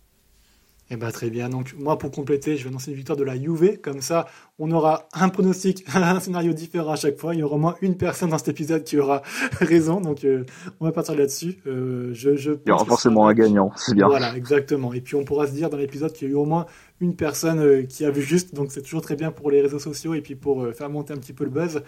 Eh 0.94 0.96
ben, 0.96 1.10
très 1.10 1.32
bien. 1.32 1.50
Donc, 1.50 1.74
moi, 1.76 1.98
pour 1.98 2.12
compléter, 2.12 2.56
je 2.56 2.64
vais 2.64 2.70
annoncer 2.70 2.92
une 2.92 2.98
victoire 2.98 3.18
de 3.18 3.24
la 3.24 3.36
Juve. 3.36 3.80
Comme 3.82 4.02
ça, 4.02 4.28
on 4.60 4.70
aura 4.70 5.08
un 5.14 5.30
pronostic, 5.30 5.84
un 5.96 6.20
scénario 6.20 6.54
différent 6.54 6.92
à 6.92 6.96
chaque 6.96 7.18
fois. 7.18 7.34
Il 7.34 7.40
y 7.40 7.44
aura 7.44 7.56
au 7.56 7.60
moins 7.60 7.76
une 7.82 7.98
personne 7.98 8.30
dans 8.30 8.38
cet 8.38 8.50
épisode 8.50 8.84
qui 8.84 9.00
aura 9.00 9.24
raison. 9.60 10.00
Donc, 10.02 10.24
euh, 10.24 10.46
on 10.80 10.86
va 10.86 10.92
partir 10.92 11.16
là-dessus. 11.16 11.58
Euh, 11.66 12.12
je, 12.14 12.36
je 12.36 12.52
Il 12.52 12.70
y 12.70 12.72
aura 12.72 12.86
forcément 12.86 13.28
un 13.28 13.34
gagnant. 13.34 13.72
C'est 13.76 13.96
bien. 13.96 14.08
Voilà, 14.08 14.38
exactement. 14.38 14.94
Et 14.94 15.02
puis, 15.02 15.16
on 15.16 15.26
pourra 15.26 15.48
se 15.48 15.54
dire 15.54 15.72
dans 15.72 15.78
l'épisode 15.78 16.14
qu'il 16.14 16.28
y 16.28 16.32
a 16.32 16.34
eu 16.36 16.38
au 16.38 16.46
moins 16.46 16.68
une 17.02 17.16
personne 17.16 17.60
euh, 17.60 17.82
qui 17.82 18.06
a 18.06 18.12
vu 18.12 18.22
juste. 18.22 18.54
Donc, 18.54 18.72
c'est 18.72 18.84
toujours 18.84 19.02
très 19.02 19.16
bien 19.16 19.32
pour 19.32 19.50
les 19.50 19.62
réseaux 19.62 19.80
sociaux 19.80 20.14
et 20.14 20.22
puis 20.22 20.36
pour 20.36 20.68
faire 20.76 20.92
monter 20.92 21.12
un 21.14 21.18
petit 21.18 21.34
peu 21.34 21.44
le 21.44 21.50
buzz. 21.50 21.82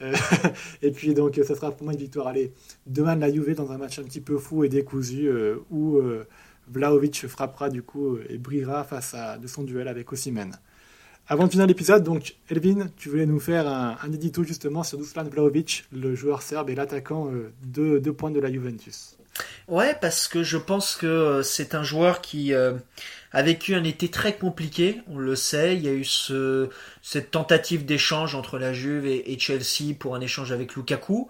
et 0.82 0.90
puis, 0.92 1.12
donc, 1.12 1.38
ça 1.46 1.54
sera 1.54 1.72
pour 1.72 1.84
moi 1.84 1.92
une 1.92 1.98
victoire. 1.98 2.28
Allez, 2.28 2.54
demain, 2.86 3.16
la 3.16 3.30
Juve 3.30 3.54
dans 3.54 3.70
un 3.70 3.76
match 3.76 3.98
un 3.98 4.04
petit 4.04 4.22
peu 4.22 4.38
fou 4.38 4.64
et 4.64 4.70
décousu 4.70 5.30
où 5.70 6.00
Vlaovic 6.68 7.26
frappera 7.26 7.68
du 7.68 7.82
coup 7.82 8.18
et 8.28 8.38
brillera 8.38 8.84
face 8.84 9.14
à 9.14 9.38
de 9.38 9.46
son 9.46 9.62
duel 9.62 9.88
avec 9.88 10.12
Osimhen. 10.12 10.58
Avant 11.28 11.46
de 11.46 11.50
finir 11.50 11.66
l'épisode, 11.66 12.04
donc 12.04 12.36
Elvin, 12.48 12.86
tu 12.96 13.08
voulais 13.08 13.26
nous 13.26 13.40
faire 13.40 13.66
un, 13.66 14.12
édito 14.12 14.44
justement 14.44 14.84
sur 14.84 14.96
Dusan 14.96 15.24
Vlaovic, 15.24 15.84
le 15.92 16.14
joueur 16.14 16.40
serbe 16.40 16.70
et 16.70 16.76
l'attaquant 16.76 17.32
euh, 17.32 17.52
de 17.64 17.98
deux 17.98 18.12
points 18.12 18.30
de 18.30 18.38
la 18.38 18.50
Juventus. 18.50 19.16
Ouais, 19.66 19.96
parce 20.00 20.28
que 20.28 20.44
je 20.44 20.56
pense 20.56 20.94
que 20.94 21.06
euh, 21.06 21.42
c'est 21.42 21.74
un 21.74 21.82
joueur 21.82 22.20
qui 22.20 22.54
euh, 22.54 22.74
a 23.32 23.42
vécu 23.42 23.74
un 23.74 23.82
été 23.82 24.08
très 24.08 24.36
compliqué, 24.36 25.00
on 25.08 25.18
le 25.18 25.34
sait. 25.34 25.74
Il 25.74 25.82
y 25.82 25.88
a 25.88 25.92
eu 25.92 26.04
ce, 26.04 26.68
cette 27.02 27.32
tentative 27.32 27.84
d'échange 27.84 28.36
entre 28.36 28.56
la 28.56 28.72
Juve 28.72 29.06
et 29.06 29.36
Chelsea 29.36 29.94
pour 29.98 30.14
un 30.14 30.20
échange 30.20 30.52
avec 30.52 30.76
Lukaku. 30.76 31.28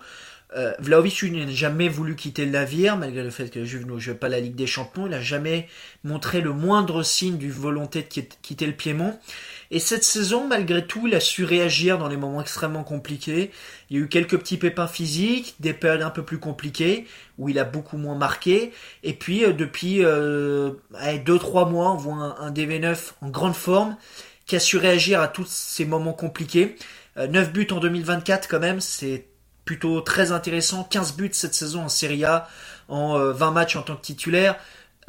Euh, 0.55 0.73
Vlaovic 0.79 1.23
n'a 1.25 1.47
jamais 1.49 1.89
voulu 1.89 2.15
quitter 2.15 2.45
le 2.45 2.53
navire, 2.53 2.97
malgré 2.97 3.23
le 3.23 3.31
fait 3.31 3.51
que 3.51 3.65
Juve 3.65 3.87
ne 3.87 3.99
joue 3.99 4.15
pas 4.15 4.29
la 4.29 4.39
Ligue 4.39 4.55
des 4.55 4.67
Champions. 4.67 5.07
Il 5.07 5.11
n'a 5.11 5.21
jamais 5.21 5.69
montré 6.05 6.41
le 6.41 6.53
moindre 6.53 7.03
signe 7.03 7.37
d'une 7.37 7.51
volonté 7.51 8.03
de 8.03 8.23
quitter 8.43 8.67
le 8.67 8.73
Piémont. 8.73 9.19
Et 9.73 9.81
cette 9.81 10.05
saison, 10.05 10.47
malgré 10.47 10.87
tout, 10.87 11.09
il 11.09 11.15
a 11.17 11.21
su 11.21 11.45
réagir 11.45 11.99
dans 11.99 12.07
les 12.07 12.17
moments 12.17 12.41
extrêmement 12.41 12.85
compliqués. 12.85 13.51
Il 13.91 13.97
y 13.97 14.01
a 14.01 14.05
eu 14.05 14.09
quelques 14.09 14.39
petits 14.39 14.57
pépins 14.57 14.87
physiques, 14.87 15.57
des 15.59 15.73
périodes 15.73 16.03
un 16.03 16.11
peu 16.11 16.23
plus 16.23 16.39
compliquées, 16.39 17.07
où 17.39 17.49
il 17.49 17.59
a 17.59 17.65
beaucoup 17.65 17.97
moins 17.97 18.17
marqué. 18.17 18.73
Et 19.03 19.15
puis, 19.15 19.45
euh, 19.45 19.53
depuis 19.53 19.99
2-3 19.99 20.05
euh, 20.07 21.67
mois, 21.67 21.93
on 21.93 21.97
voit 21.97 22.15
un, 22.15 22.37
un, 22.47 22.53
DV9 22.53 23.15
en 23.21 23.29
grande 23.31 23.57
forme, 23.57 23.97
qui 24.47 24.55
a 24.55 24.61
su 24.61 24.77
réagir 24.77 25.21
à 25.21 25.27
tous 25.27 25.49
ces 25.49 25.85
moments 25.85 26.13
compliqués. 26.13 26.77
9 27.17 27.51
buts 27.51 27.67
en 27.71 27.81
2024 27.81 28.47
quand 28.47 28.61
même, 28.61 28.81
c'est 28.81 29.25
plutôt 29.67 30.01
très 30.01 30.33
intéressant. 30.33 30.85
15 30.85 31.17
buts 31.17 31.29
cette 31.33 31.55
saison 31.55 31.83
en 31.83 31.89
Serie 31.91 32.25
A, 32.25 32.49
en 32.89 33.19
20 33.19 33.49
euh, 33.49 33.51
matchs 33.51 33.77
en 33.77 33.83
tant 33.83 33.97
que 33.97 34.01
titulaire. 34.01 34.57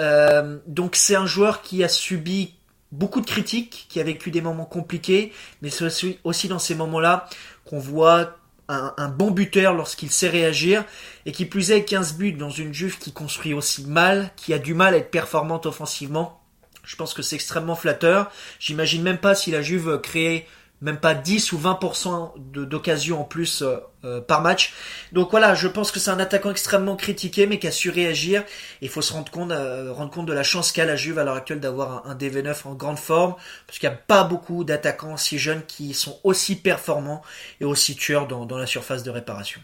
Euh, 0.01 0.57
donc 0.67 0.97
c'est 0.97 1.15
un 1.15 1.25
joueur 1.25 1.61
qui 1.61 1.83
a 1.83 1.87
subi 1.87 2.55
beaucoup 2.91 3.21
de 3.21 3.25
critiques, 3.25 3.85
qui 3.89 3.99
a 3.99 4.03
vécu 4.03 4.31
des 4.31 4.41
moments 4.41 4.65
compliqués, 4.65 5.31
mais 5.61 5.69
c'est 5.69 6.17
aussi, 6.23 6.47
dans 6.47 6.59
ces 6.59 6.75
moments-là 6.75 7.29
qu'on 7.65 7.79
voit 7.79 8.37
un, 8.69 9.07
bon 9.07 9.31
buteur 9.31 9.73
lorsqu'il 9.73 10.11
sait 10.11 10.27
réagir, 10.27 10.83
et 11.25 11.31
qui 11.31 11.45
plus 11.45 11.71
est 11.71 11.85
15 11.85 12.15
buts 12.15 12.33
dans 12.33 12.49
une 12.49 12.73
Juve 12.73 12.97
qui 12.97 13.13
construit 13.13 13.53
aussi 13.53 13.85
mal, 13.85 14.31
qui 14.35 14.53
a 14.53 14.59
du 14.59 14.73
mal 14.73 14.93
à 14.93 14.97
être 14.97 15.11
performante 15.11 15.65
offensivement. 15.65 16.41
Je 16.83 16.95
pense 16.95 17.13
que 17.13 17.21
c'est 17.21 17.35
extrêmement 17.35 17.75
flatteur. 17.75 18.31
J'imagine 18.59 19.03
même 19.03 19.19
pas 19.19 19.35
si 19.35 19.51
la 19.51 19.61
Juve 19.61 19.99
créait 20.01 20.47
même 20.81 20.99
pas 20.99 21.15
10 21.15 21.53
ou 21.53 21.57
20% 21.57 22.33
d'occasions 22.51 23.21
en 23.21 23.23
plus 23.23 23.61
euh, 23.61 23.77
euh, 24.05 24.21
par 24.21 24.41
match. 24.41 24.73
Donc 25.11 25.31
voilà, 25.31 25.55
je 25.55 25.67
pense 25.67 25.91
que 25.91 25.99
c'est 25.99 26.11
un 26.11 26.19
attaquant 26.19 26.51
extrêmement 26.51 26.95
critiqué, 26.95 27.47
mais 27.47 27.57
qui 27.57 27.67
a 27.67 27.71
su 27.71 27.89
réagir. 27.89 28.43
Il 28.81 28.89
faut 28.89 29.01
se 29.01 29.13
rendre 29.13 29.31
compte, 29.31 29.51
euh, 29.51 29.91
rendre 29.91 30.11
compte 30.11 30.27
de 30.27 30.33
la 30.33 30.43
chance 30.43 30.71
qu'a 30.71 30.85
la 30.85 30.95
Juve 30.95 31.17
à 31.17 31.23
l'heure 31.23 31.35
actuelle 31.35 31.59
d'avoir 31.59 32.07
un, 32.07 32.15
DV9 32.15 32.67
en 32.67 32.73
grande 32.75 32.99
forme, 32.99 33.35
parce 33.65 33.79
qu'il 33.79 33.89
n'y 33.89 33.95
a 33.95 33.97
pas 33.97 34.23
beaucoup 34.23 34.63
d'attaquants 34.63 35.17
si 35.17 35.39
jeunes 35.39 35.63
qui 35.67 35.93
sont 35.93 36.19
aussi 36.23 36.55
performants 36.55 37.23
et 37.59 37.65
aussi 37.65 37.95
tueurs 37.95 38.27
dans, 38.27 38.45
dans 38.45 38.57
la 38.57 38.67
surface 38.67 39.03
de 39.03 39.09
réparation. 39.09 39.61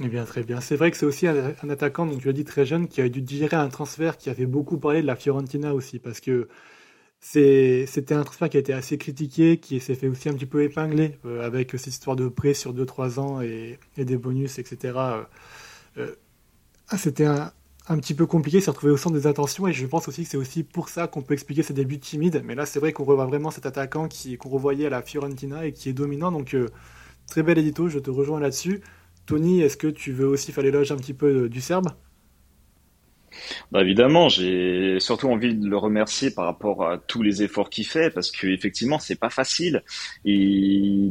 Eh 0.00 0.08
bien, 0.08 0.24
très 0.24 0.42
bien. 0.42 0.62
C'est 0.62 0.76
vrai 0.76 0.90
que 0.90 0.96
c'est 0.96 1.06
aussi 1.06 1.26
un, 1.26 1.52
un, 1.62 1.70
attaquant, 1.70 2.06
donc 2.06 2.22
tu 2.22 2.26
l'as 2.26 2.32
dit 2.32 2.44
très 2.44 2.64
jeune, 2.64 2.88
qui 2.88 3.02
a 3.02 3.08
dû 3.10 3.20
digérer 3.20 3.56
un 3.56 3.68
transfert 3.68 4.16
qui 4.16 4.30
avait 4.30 4.46
beaucoup 4.46 4.78
parlé 4.78 5.02
de 5.02 5.06
la 5.06 5.16
Fiorentina 5.16 5.74
aussi, 5.74 5.98
parce 5.98 6.20
que 6.20 6.48
c'était 7.24 8.14
un 8.14 8.24
transfert 8.24 8.50
qui 8.50 8.56
a 8.56 8.60
été 8.60 8.72
assez 8.72 8.98
critiqué, 8.98 9.58
qui 9.58 9.78
s'est 9.78 9.94
fait 9.94 10.08
aussi 10.08 10.28
un 10.28 10.34
petit 10.34 10.46
peu 10.46 10.64
épingler 10.64 11.18
euh, 11.24 11.46
avec 11.46 11.70
cette 11.70 11.86
histoire 11.86 12.16
de 12.16 12.28
prêt 12.28 12.52
sur 12.52 12.74
2-3 12.74 13.20
ans 13.20 13.40
et, 13.40 13.78
des 13.96 14.16
bonus, 14.16 14.58
etc. 14.58 14.98
Euh, 14.98 15.24
euh, 15.98 16.14
c'était 16.98 17.26
un, 17.26 17.52
petit 17.98 18.14
peu 18.14 18.26
compliqué, 18.26 18.60
s'est 18.60 18.72
retrouvé 18.72 18.92
au 18.92 18.96
centre 18.96 19.14
des 19.14 19.28
attentions 19.28 19.68
et 19.68 19.72
je 19.72 19.86
pense 19.86 20.08
aussi 20.08 20.24
que 20.24 20.30
c'est 20.30 20.36
aussi 20.36 20.64
pour 20.64 20.88
ça 20.88 21.06
qu'on 21.06 21.22
peut 21.22 21.34
expliquer 21.34 21.62
ses 21.62 21.74
débuts 21.74 22.00
timides. 22.00 22.42
Mais 22.44 22.56
là, 22.56 22.66
c'est 22.66 22.80
vrai 22.80 22.92
qu'on 22.92 23.04
revoit 23.04 23.26
vraiment 23.26 23.52
cet 23.52 23.66
attaquant 23.66 24.08
qu'on 24.38 24.48
revoyait 24.48 24.86
à 24.86 24.90
la 24.90 25.02
Fiorentina 25.02 25.64
et 25.64 25.72
qui 25.72 25.90
est 25.90 25.92
dominant. 25.92 26.32
Donc, 26.32 26.56
très 27.28 27.44
bel 27.44 27.56
édito, 27.56 27.88
je 27.88 28.00
te 28.00 28.10
rejoins 28.10 28.40
là-dessus. 28.40 28.82
Tony, 29.26 29.60
est-ce 29.60 29.76
que 29.76 29.86
tu 29.86 30.12
veux 30.12 30.26
aussi 30.26 30.50
faire 30.50 30.64
l'éloge 30.64 30.90
un 30.90 30.96
petit 30.96 31.14
peu 31.14 31.48
du 31.48 31.60
Serbe? 31.60 31.88
Bah 33.72 33.80
évidemment, 33.80 34.28
j'ai 34.28 35.00
surtout 35.00 35.30
envie 35.30 35.54
de 35.54 35.66
le 35.66 35.78
remercier 35.78 36.30
par 36.30 36.44
rapport 36.44 36.86
à 36.86 36.98
tous 36.98 37.22
les 37.22 37.42
efforts 37.42 37.70
qu'il 37.70 37.86
fait 37.86 38.10
parce 38.10 38.30
que 38.30 38.46
effectivement 38.46 38.98
c'est 38.98 39.18
pas 39.18 39.30
facile 39.30 39.82
et 40.26 41.10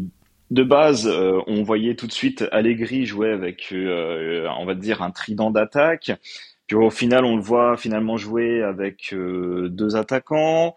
de 0.52 0.64
base, 0.64 1.08
euh, 1.08 1.40
on 1.48 1.64
voyait 1.64 1.96
tout 1.96 2.06
de 2.06 2.12
suite 2.12 2.46
Allegri 2.52 3.08
jouer 3.08 3.32
avec, 3.32 3.70
euh, 3.72 4.48
on 4.60 4.66
va 4.66 4.76
dire, 4.76 5.02
un 5.02 5.10
trident 5.10 5.50
d'attaque. 5.50 6.12
Puis 6.68 6.76
au 6.76 6.92
final, 6.92 7.26
on 7.26 7.36
le 7.36 7.42
voit 7.42 7.78
finalement 7.78 8.18
jouer 8.18 8.62
avec 8.62 9.14
deux 9.14 9.96
attaquants. 9.96 10.76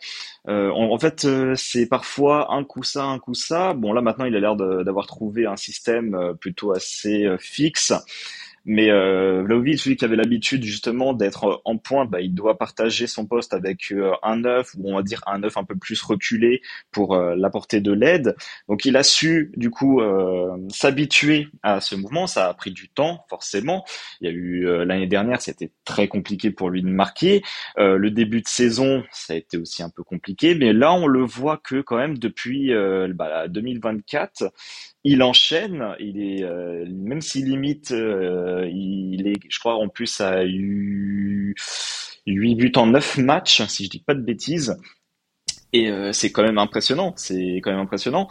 en, 0.49 0.99
fait, 0.99 1.27
c'est 1.55 1.87
parfois 1.87 2.53
un 2.53 2.64
coup 2.64 2.83
ça, 2.83 3.05
un 3.05 3.18
coup 3.18 3.35
ça. 3.35 3.75
Bon, 3.75 3.92
là 3.92 4.01
maintenant, 4.01 4.25
il 4.25 4.35
a 4.35 4.40
l'air 4.40 4.57
d'avoir 4.57 5.07
trouvé 5.07 5.47
un 5.47 5.57
système 5.57 6.35
plutôt 6.40 6.73
assez 6.73 7.29
fixe. 7.38 7.92
Mais 8.64 8.90
euh, 8.90 9.42
Vlaovic, 9.42 9.79
celui 9.79 9.96
qui 9.96 10.05
avait 10.05 10.16
l'habitude 10.16 10.64
justement 10.64 11.12
d'être 11.12 11.61
en 11.64 11.77
pointe, 11.77 12.11
bah, 12.11 12.20
il 12.20 12.35
doit 12.35 12.57
partager 12.57 13.07
son 13.07 13.27
poste 13.27 13.53
avec 13.53 13.92
euh, 13.92 14.12
un 14.22 14.38
neuf 14.38 14.74
ou 14.79 14.90
on 14.90 14.96
va 14.96 15.03
dire 15.03 15.22
un 15.27 15.38
neuf 15.38 15.57
un 15.57 15.64
peu 15.64 15.77
plus 15.77 16.00
reculé 16.03 16.62
pour 16.90 17.14
euh, 17.14 17.35
l'apporter 17.37 17.81
de 17.81 17.92
l'aide. 17.92 18.35
Donc 18.68 18.87
il 18.87 18.96
a 18.96 19.03
su 19.03 19.53
du 19.57 19.70
coup 19.70 20.00
euh, 20.00 20.57
s'habituer 20.70 21.48
à 21.62 21.81
ce 21.81 21.94
mouvement. 21.94 22.27
Ça 22.27 22.48
a 22.48 22.55
pris 22.55 22.70
du 22.70 22.88
temps 22.88 23.27
forcément. 23.29 23.85
Il 24.20 24.29
y 24.29 24.31
a 24.31 24.33
eu 24.33 24.85
l'année 24.87 25.07
dernière, 25.07 25.42
c'était 25.42 25.70
très 25.85 26.09
compliqué 26.09 26.50
pour 26.50 26.70
lui 26.70 26.83
de 26.83 26.88
marquer. 26.88 27.42
le 27.77 28.11
début 28.11 28.40
de 28.40 28.48
saison, 28.48 29.05
ça 29.12 29.35
a 29.35 29.37
été 29.37 29.59
aussi 29.59 29.83
un 29.83 29.90
peu 29.90 30.03
compliqué. 30.03 30.55
Mais 30.55 30.72
là, 30.72 30.92
on 30.92 31.07
le 31.07 31.22
voit 31.22 31.59
que 31.59 31.81
quand 31.81 31.96
même 31.96 32.18
depuis 32.18 32.72
bah, 33.14 33.48
2024, 33.48 34.53
il 35.05 35.23
enchaîne, 35.23 35.95
il 36.01 36.21
est 36.21 36.43
euh, 36.43 36.87
même 36.88 37.21
s'il 37.21 37.45
limite, 37.45 37.93
euh, 37.93 38.69
il 38.73 39.27
est, 39.29 39.38
je 39.49 39.59
crois 39.59 39.75
en 39.75 39.88
plus 39.88 40.21
eu 40.47 41.55
8 42.27 42.55
buts 42.55 42.73
en 42.77 42.87
9 42.87 43.19
matchs, 43.19 43.62
si 43.67 43.85
je 43.85 43.90
dis 43.90 44.01
pas 44.01 44.14
de 44.14 44.23
bêtises, 44.23 44.77
et 45.75 45.90
euh, 45.90 46.12
c'est 46.12 46.33
quand 46.33 46.43
même 46.43 46.59
impressionnant, 46.59 47.12
c'est 47.17 47.61
quand 47.62 47.71
même 47.71 47.81
impressionnant. 47.81 48.29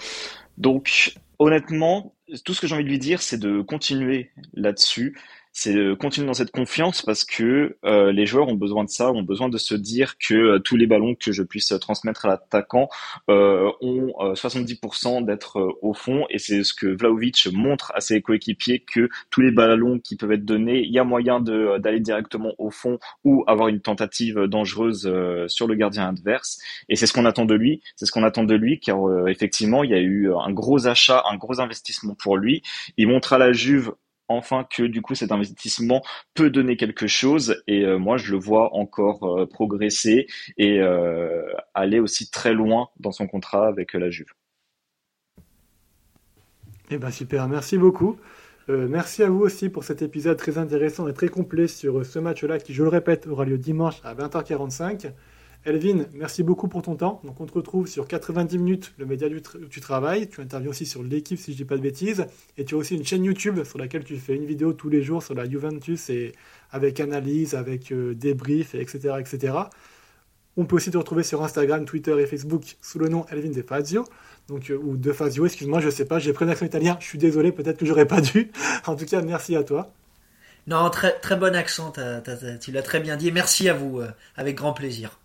Donc 0.58 1.14
honnêtement, 1.38 2.16
tout 2.44 2.56
ce 2.56 2.62
que 2.62 2.68
j'ai 2.68 2.74
envie 2.74 2.84
de 2.84 2.90
lui 2.90 3.00
dire, 3.00 3.22
c'est 3.22 3.38
de 3.40 3.62
continuer 3.62 4.32
là-dessus 4.54 5.16
c'est 5.54 5.74
de 5.74 5.94
continuer 5.94 6.26
dans 6.26 6.34
cette 6.34 6.52
confiance 6.52 7.04
parce 7.04 7.24
que 7.24 7.78
euh, 7.86 8.12
les 8.12 8.26
joueurs 8.26 8.48
ont 8.48 8.56
besoin 8.56 8.84
de 8.84 8.90
ça, 8.90 9.12
ont 9.12 9.22
besoin 9.22 9.50
de 9.50 9.60
se 9.60 9.76
dire 9.76 10.18
que 10.18 10.34
euh, 10.34 10.60
tous 10.60 10.76
les 10.76 10.88
ballons 10.88 11.14
que 11.14 11.32
je 11.32 11.44
puisse 11.44 11.72
transmettre 11.80 12.26
à 12.26 12.30
l'attaquant 12.30 12.90
euh, 13.30 13.72
ont 13.82 14.12
70% 14.34 15.24
d'être 15.26 15.78
au 15.84 15.94
fond. 15.94 16.26
Et 16.32 16.40
c'est 16.40 16.64
ce 16.64 16.74
que 16.74 16.88
Vlaovic 16.88 17.48
montre 17.54 17.92
à 17.96 18.02
ses 18.02 18.22
coéquipiers 18.22 18.80
que 18.80 19.10
tous 19.30 19.42
les 19.42 19.52
ballons 19.52 20.00
qui 20.00 20.16
peuvent 20.16 20.32
être 20.32 20.46
donnés, 20.46 20.80
il 20.80 20.92
y 20.92 20.98
a 20.98 21.04
moyen 21.04 21.40
d'aller 21.40 22.00
directement 22.00 22.54
au 22.58 22.72
fond 22.72 22.98
ou 23.24 23.44
avoir 23.46 23.68
une 23.68 23.80
tentative 23.80 24.48
dangereuse 24.48 25.12
sur 25.48 25.68
le 25.68 25.76
gardien 25.76 26.10
adverse. 26.10 26.60
Et 26.90 26.96
c'est 26.96 27.06
ce 27.06 27.14
qu'on 27.14 27.26
attend 27.26 27.46
de 27.46 27.54
lui, 27.54 27.82
c'est 27.96 28.08
ce 28.08 28.12
qu'on 28.12 28.24
attend 28.24 28.44
de 28.44 28.56
lui 28.56 28.80
car 28.80 28.98
effectivement 29.28 29.84
il 29.84 29.92
y 29.92 29.96
a 29.96 30.00
eu 30.00 30.34
un 30.34 30.52
gros 30.52 30.88
achat, 30.88 31.24
un 31.30 31.38
gros 31.38 31.60
investissement 31.60 32.16
pour 32.16 32.38
lui. 32.38 32.64
Il 32.98 33.08
montre 33.08 33.34
à 33.34 33.38
la 33.38 33.54
Juve 33.54 33.94
enfin 34.28 34.66
que 34.70 34.84
du 34.84 35.02
coup 35.02 35.16
cet 35.16 35.32
investissement 35.32 36.02
peut 36.34 36.50
donner 36.50 36.78
quelque 36.78 37.08
chose 37.08 37.62
et 37.68 37.84
euh, 37.84 37.98
moi 37.98 38.18
je 38.18 38.32
le 38.32 38.38
vois 38.38 38.74
encore 38.76 39.40
euh, 39.40 39.46
progresser 39.46 40.28
et 40.58 40.80
euh, 40.80 41.44
aller 41.74 42.00
aussi 42.00 42.30
très 42.30 42.54
loin 42.54 42.90
dans 43.00 43.12
son 43.12 43.28
contrat 43.28 43.68
avec 43.68 43.94
la 43.94 44.10
Juve. 44.10 44.34
Eh 46.90 46.98
ben 46.98 47.12
super, 47.12 47.48
merci 47.48 47.78
beaucoup. 47.78 48.18
merci 48.68 49.24
à 49.24 49.30
vous 49.30 49.40
aussi 49.40 49.70
pour 49.70 49.84
cet 49.84 50.02
épisode 50.02 50.38
très 50.38 50.58
intéressant 50.58 51.08
et 51.08 51.14
très 51.14 51.28
complet 51.28 51.68
sur 51.68 52.06
ce 52.06 52.20
match-là 52.20 52.60
qui, 52.60 52.74
je 52.74 52.84
le 52.84 52.90
répète, 52.90 53.26
aura 53.28 53.46
lieu 53.46 53.58
dimanche 53.58 53.96
à 54.04 54.14
20h45. 54.14 55.12
Elvin, 55.66 56.06
merci 56.14 56.44
beaucoup 56.44 56.68
pour 56.68 56.82
ton 56.82 56.96
temps. 56.96 57.22
Donc 57.24 57.40
on 57.40 57.46
te 57.46 57.54
retrouve 57.54 57.88
sur 57.88 58.06
90 58.06 58.58
minutes, 58.58 58.94
le 58.98 59.06
média 59.06 59.28
où 59.30 59.66
tu 59.68 59.80
travailles. 59.80 60.28
Tu 60.28 60.42
interviens 60.42 60.70
aussi 60.70 60.86
sur 60.86 61.04
l'équipe, 61.04 61.40
si 61.40 61.54
je 61.54 61.58
dis 61.58 61.66
pas 61.66 61.78
de 61.78 61.82
bêtises. 61.82 62.26
Et 62.58 62.66
tu 62.66 62.76
as 62.76 62.78
aussi 62.78 62.96
une 62.96 63.06
chaîne 63.06 63.24
YouTube 63.24 63.64
sur 63.64 63.80
laquelle 63.80 64.04
tu 64.04 64.18
fais 64.18 64.36
une 64.36 64.46
vidéo 64.46 64.74
tous 64.74 64.90
les 64.90 65.02
jours 65.02 65.24
sur 65.24 65.36
la 65.36 65.50
Juventus 65.50 66.10
et 66.10 66.34
avec 66.72 67.00
analyse, 67.00 67.56
avec 67.56 67.92
euh, 67.92 68.14
débrief, 68.14 68.76
etc., 68.76 69.16
etc. 69.20 69.54
On 70.58 70.66
peut 70.66 70.76
aussi 70.76 70.92
te 70.92 70.98
retrouver 70.98 71.24
sur 71.24 71.42
Instagram, 71.44 71.86
Twitter 71.86 72.16
et 72.20 72.28
Facebook 72.28 72.76
sous 72.82 73.00
le 73.00 73.08
nom 73.08 73.26
Elvin 73.32 73.52
De 73.52 73.62
Fazio. 73.62 74.06
Donc, 74.50 74.70
euh, 74.70 74.78
ou 74.78 74.98
De 74.98 75.14
Fazio, 75.14 75.46
excuse-moi, 75.46 75.80
je 75.80 75.90
sais 75.90 76.06
pas, 76.06 76.20
j'ai 76.20 76.34
pris 76.34 76.46
un 76.46 76.50
accent 76.50 76.66
italien, 76.66 76.98
je 77.00 77.06
suis 77.06 77.18
désolé, 77.18 77.54
peut-être 77.54 77.78
que 77.78 77.86
j'aurais 77.86 78.06
pas 78.06 78.20
dû. 78.22 78.52
en 78.86 78.96
tout 78.96 79.06
cas, 79.06 79.22
merci 79.22 79.56
à 79.56 79.64
toi. 79.64 79.92
Non, 80.68 80.90
très, 80.90 81.20
très 81.20 81.38
bon 81.38 81.56
accent, 81.56 81.94
tu 82.62 82.72
l'as 82.72 82.82
très 82.82 83.00
bien 83.00 83.18
dit. 83.18 83.32
Merci 83.32 83.70
à 83.70 83.74
vous, 83.74 84.00
euh, 84.00 84.10
avec 84.36 84.56
grand 84.56 84.74
plaisir. 84.74 85.20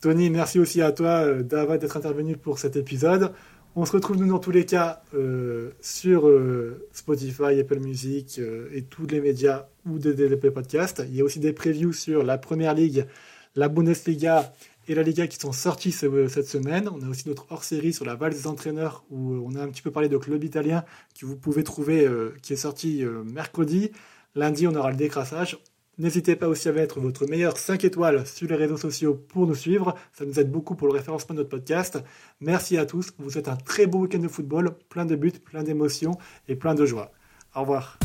Tony, 0.00 0.28
merci 0.28 0.58
aussi 0.58 0.82
à 0.82 0.92
toi 0.92 1.24
euh, 1.24 1.42
d'avoir 1.42 1.78
d'être 1.78 1.96
intervenu 1.96 2.36
pour 2.36 2.58
cet 2.58 2.76
épisode. 2.76 3.32
On 3.76 3.86
se 3.86 3.92
retrouve 3.92 4.18
nous 4.18 4.28
dans 4.28 4.38
tous 4.38 4.50
les 4.50 4.66
cas 4.66 5.02
euh, 5.14 5.70
sur 5.80 6.28
euh, 6.28 6.86
Spotify, 6.92 7.58
Apple 7.60 7.80
Music 7.80 8.40
et 8.72 8.82
tous 8.82 9.06
les 9.06 9.20
médias 9.20 9.68
ou 9.86 9.98
des 9.98 10.14
DDP 10.14 10.50
Podcast. 10.50 11.02
Il 11.08 11.16
y 11.16 11.20
a 11.22 11.24
aussi 11.24 11.40
des 11.40 11.52
previews 11.52 11.94
sur 11.94 12.22
la 12.22 12.36
Première 12.36 12.74
Ligue, 12.74 13.06
la 13.54 13.68
Bundesliga 13.68 14.52
et 14.88 14.94
la 14.94 15.02
Liga 15.02 15.26
qui 15.26 15.38
sont 15.38 15.52
sortis 15.52 15.92
cette 15.92 16.46
semaine. 16.46 16.88
On 16.88 17.02
a 17.02 17.08
aussi 17.08 17.28
notre 17.28 17.46
hors-série 17.50 17.92
sur 17.92 18.04
la 18.04 18.14
valse 18.16 18.36
des 18.36 18.46
entraîneurs 18.46 19.04
où 19.10 19.32
on 19.46 19.54
a 19.56 19.62
un 19.62 19.68
petit 19.68 19.82
peu 19.82 19.90
parlé 19.90 20.08
de 20.08 20.16
club 20.16 20.44
italien 20.44 20.84
que 21.18 21.26
vous 21.26 21.36
pouvez 21.36 21.64
trouver 21.64 22.08
qui 22.42 22.52
est 22.52 22.56
sorti 22.56 23.04
mercredi. 23.24 23.90
Lundi, 24.34 24.66
on 24.66 24.74
aura 24.74 24.90
le 24.90 24.96
décrassage. 24.96 25.58
N'hésitez 25.98 26.36
pas 26.36 26.48
aussi 26.48 26.68
à 26.68 26.72
mettre 26.72 27.00
votre 27.00 27.26
meilleur 27.26 27.56
5 27.56 27.84
étoiles 27.84 28.26
sur 28.26 28.48
les 28.48 28.56
réseaux 28.56 28.76
sociaux 28.76 29.14
pour 29.14 29.46
nous 29.46 29.54
suivre. 29.54 29.94
Ça 30.12 30.26
nous 30.26 30.38
aide 30.38 30.50
beaucoup 30.50 30.74
pour 30.74 30.88
le 30.88 30.92
référencement 30.92 31.34
de 31.34 31.40
notre 31.40 31.50
podcast. 31.50 31.98
Merci 32.40 32.76
à 32.76 32.84
tous. 32.84 33.12
Vous 33.18 33.38
êtes 33.38 33.48
un 33.48 33.56
très 33.56 33.86
beau 33.86 34.00
week-end 34.00 34.18
de 34.18 34.28
football, 34.28 34.76
plein 34.90 35.06
de 35.06 35.16
buts, 35.16 35.32
plein 35.32 35.62
d'émotions 35.62 36.18
et 36.48 36.56
plein 36.56 36.74
de 36.74 36.84
joie. 36.84 37.12
Au 37.54 37.60
revoir. 37.60 37.98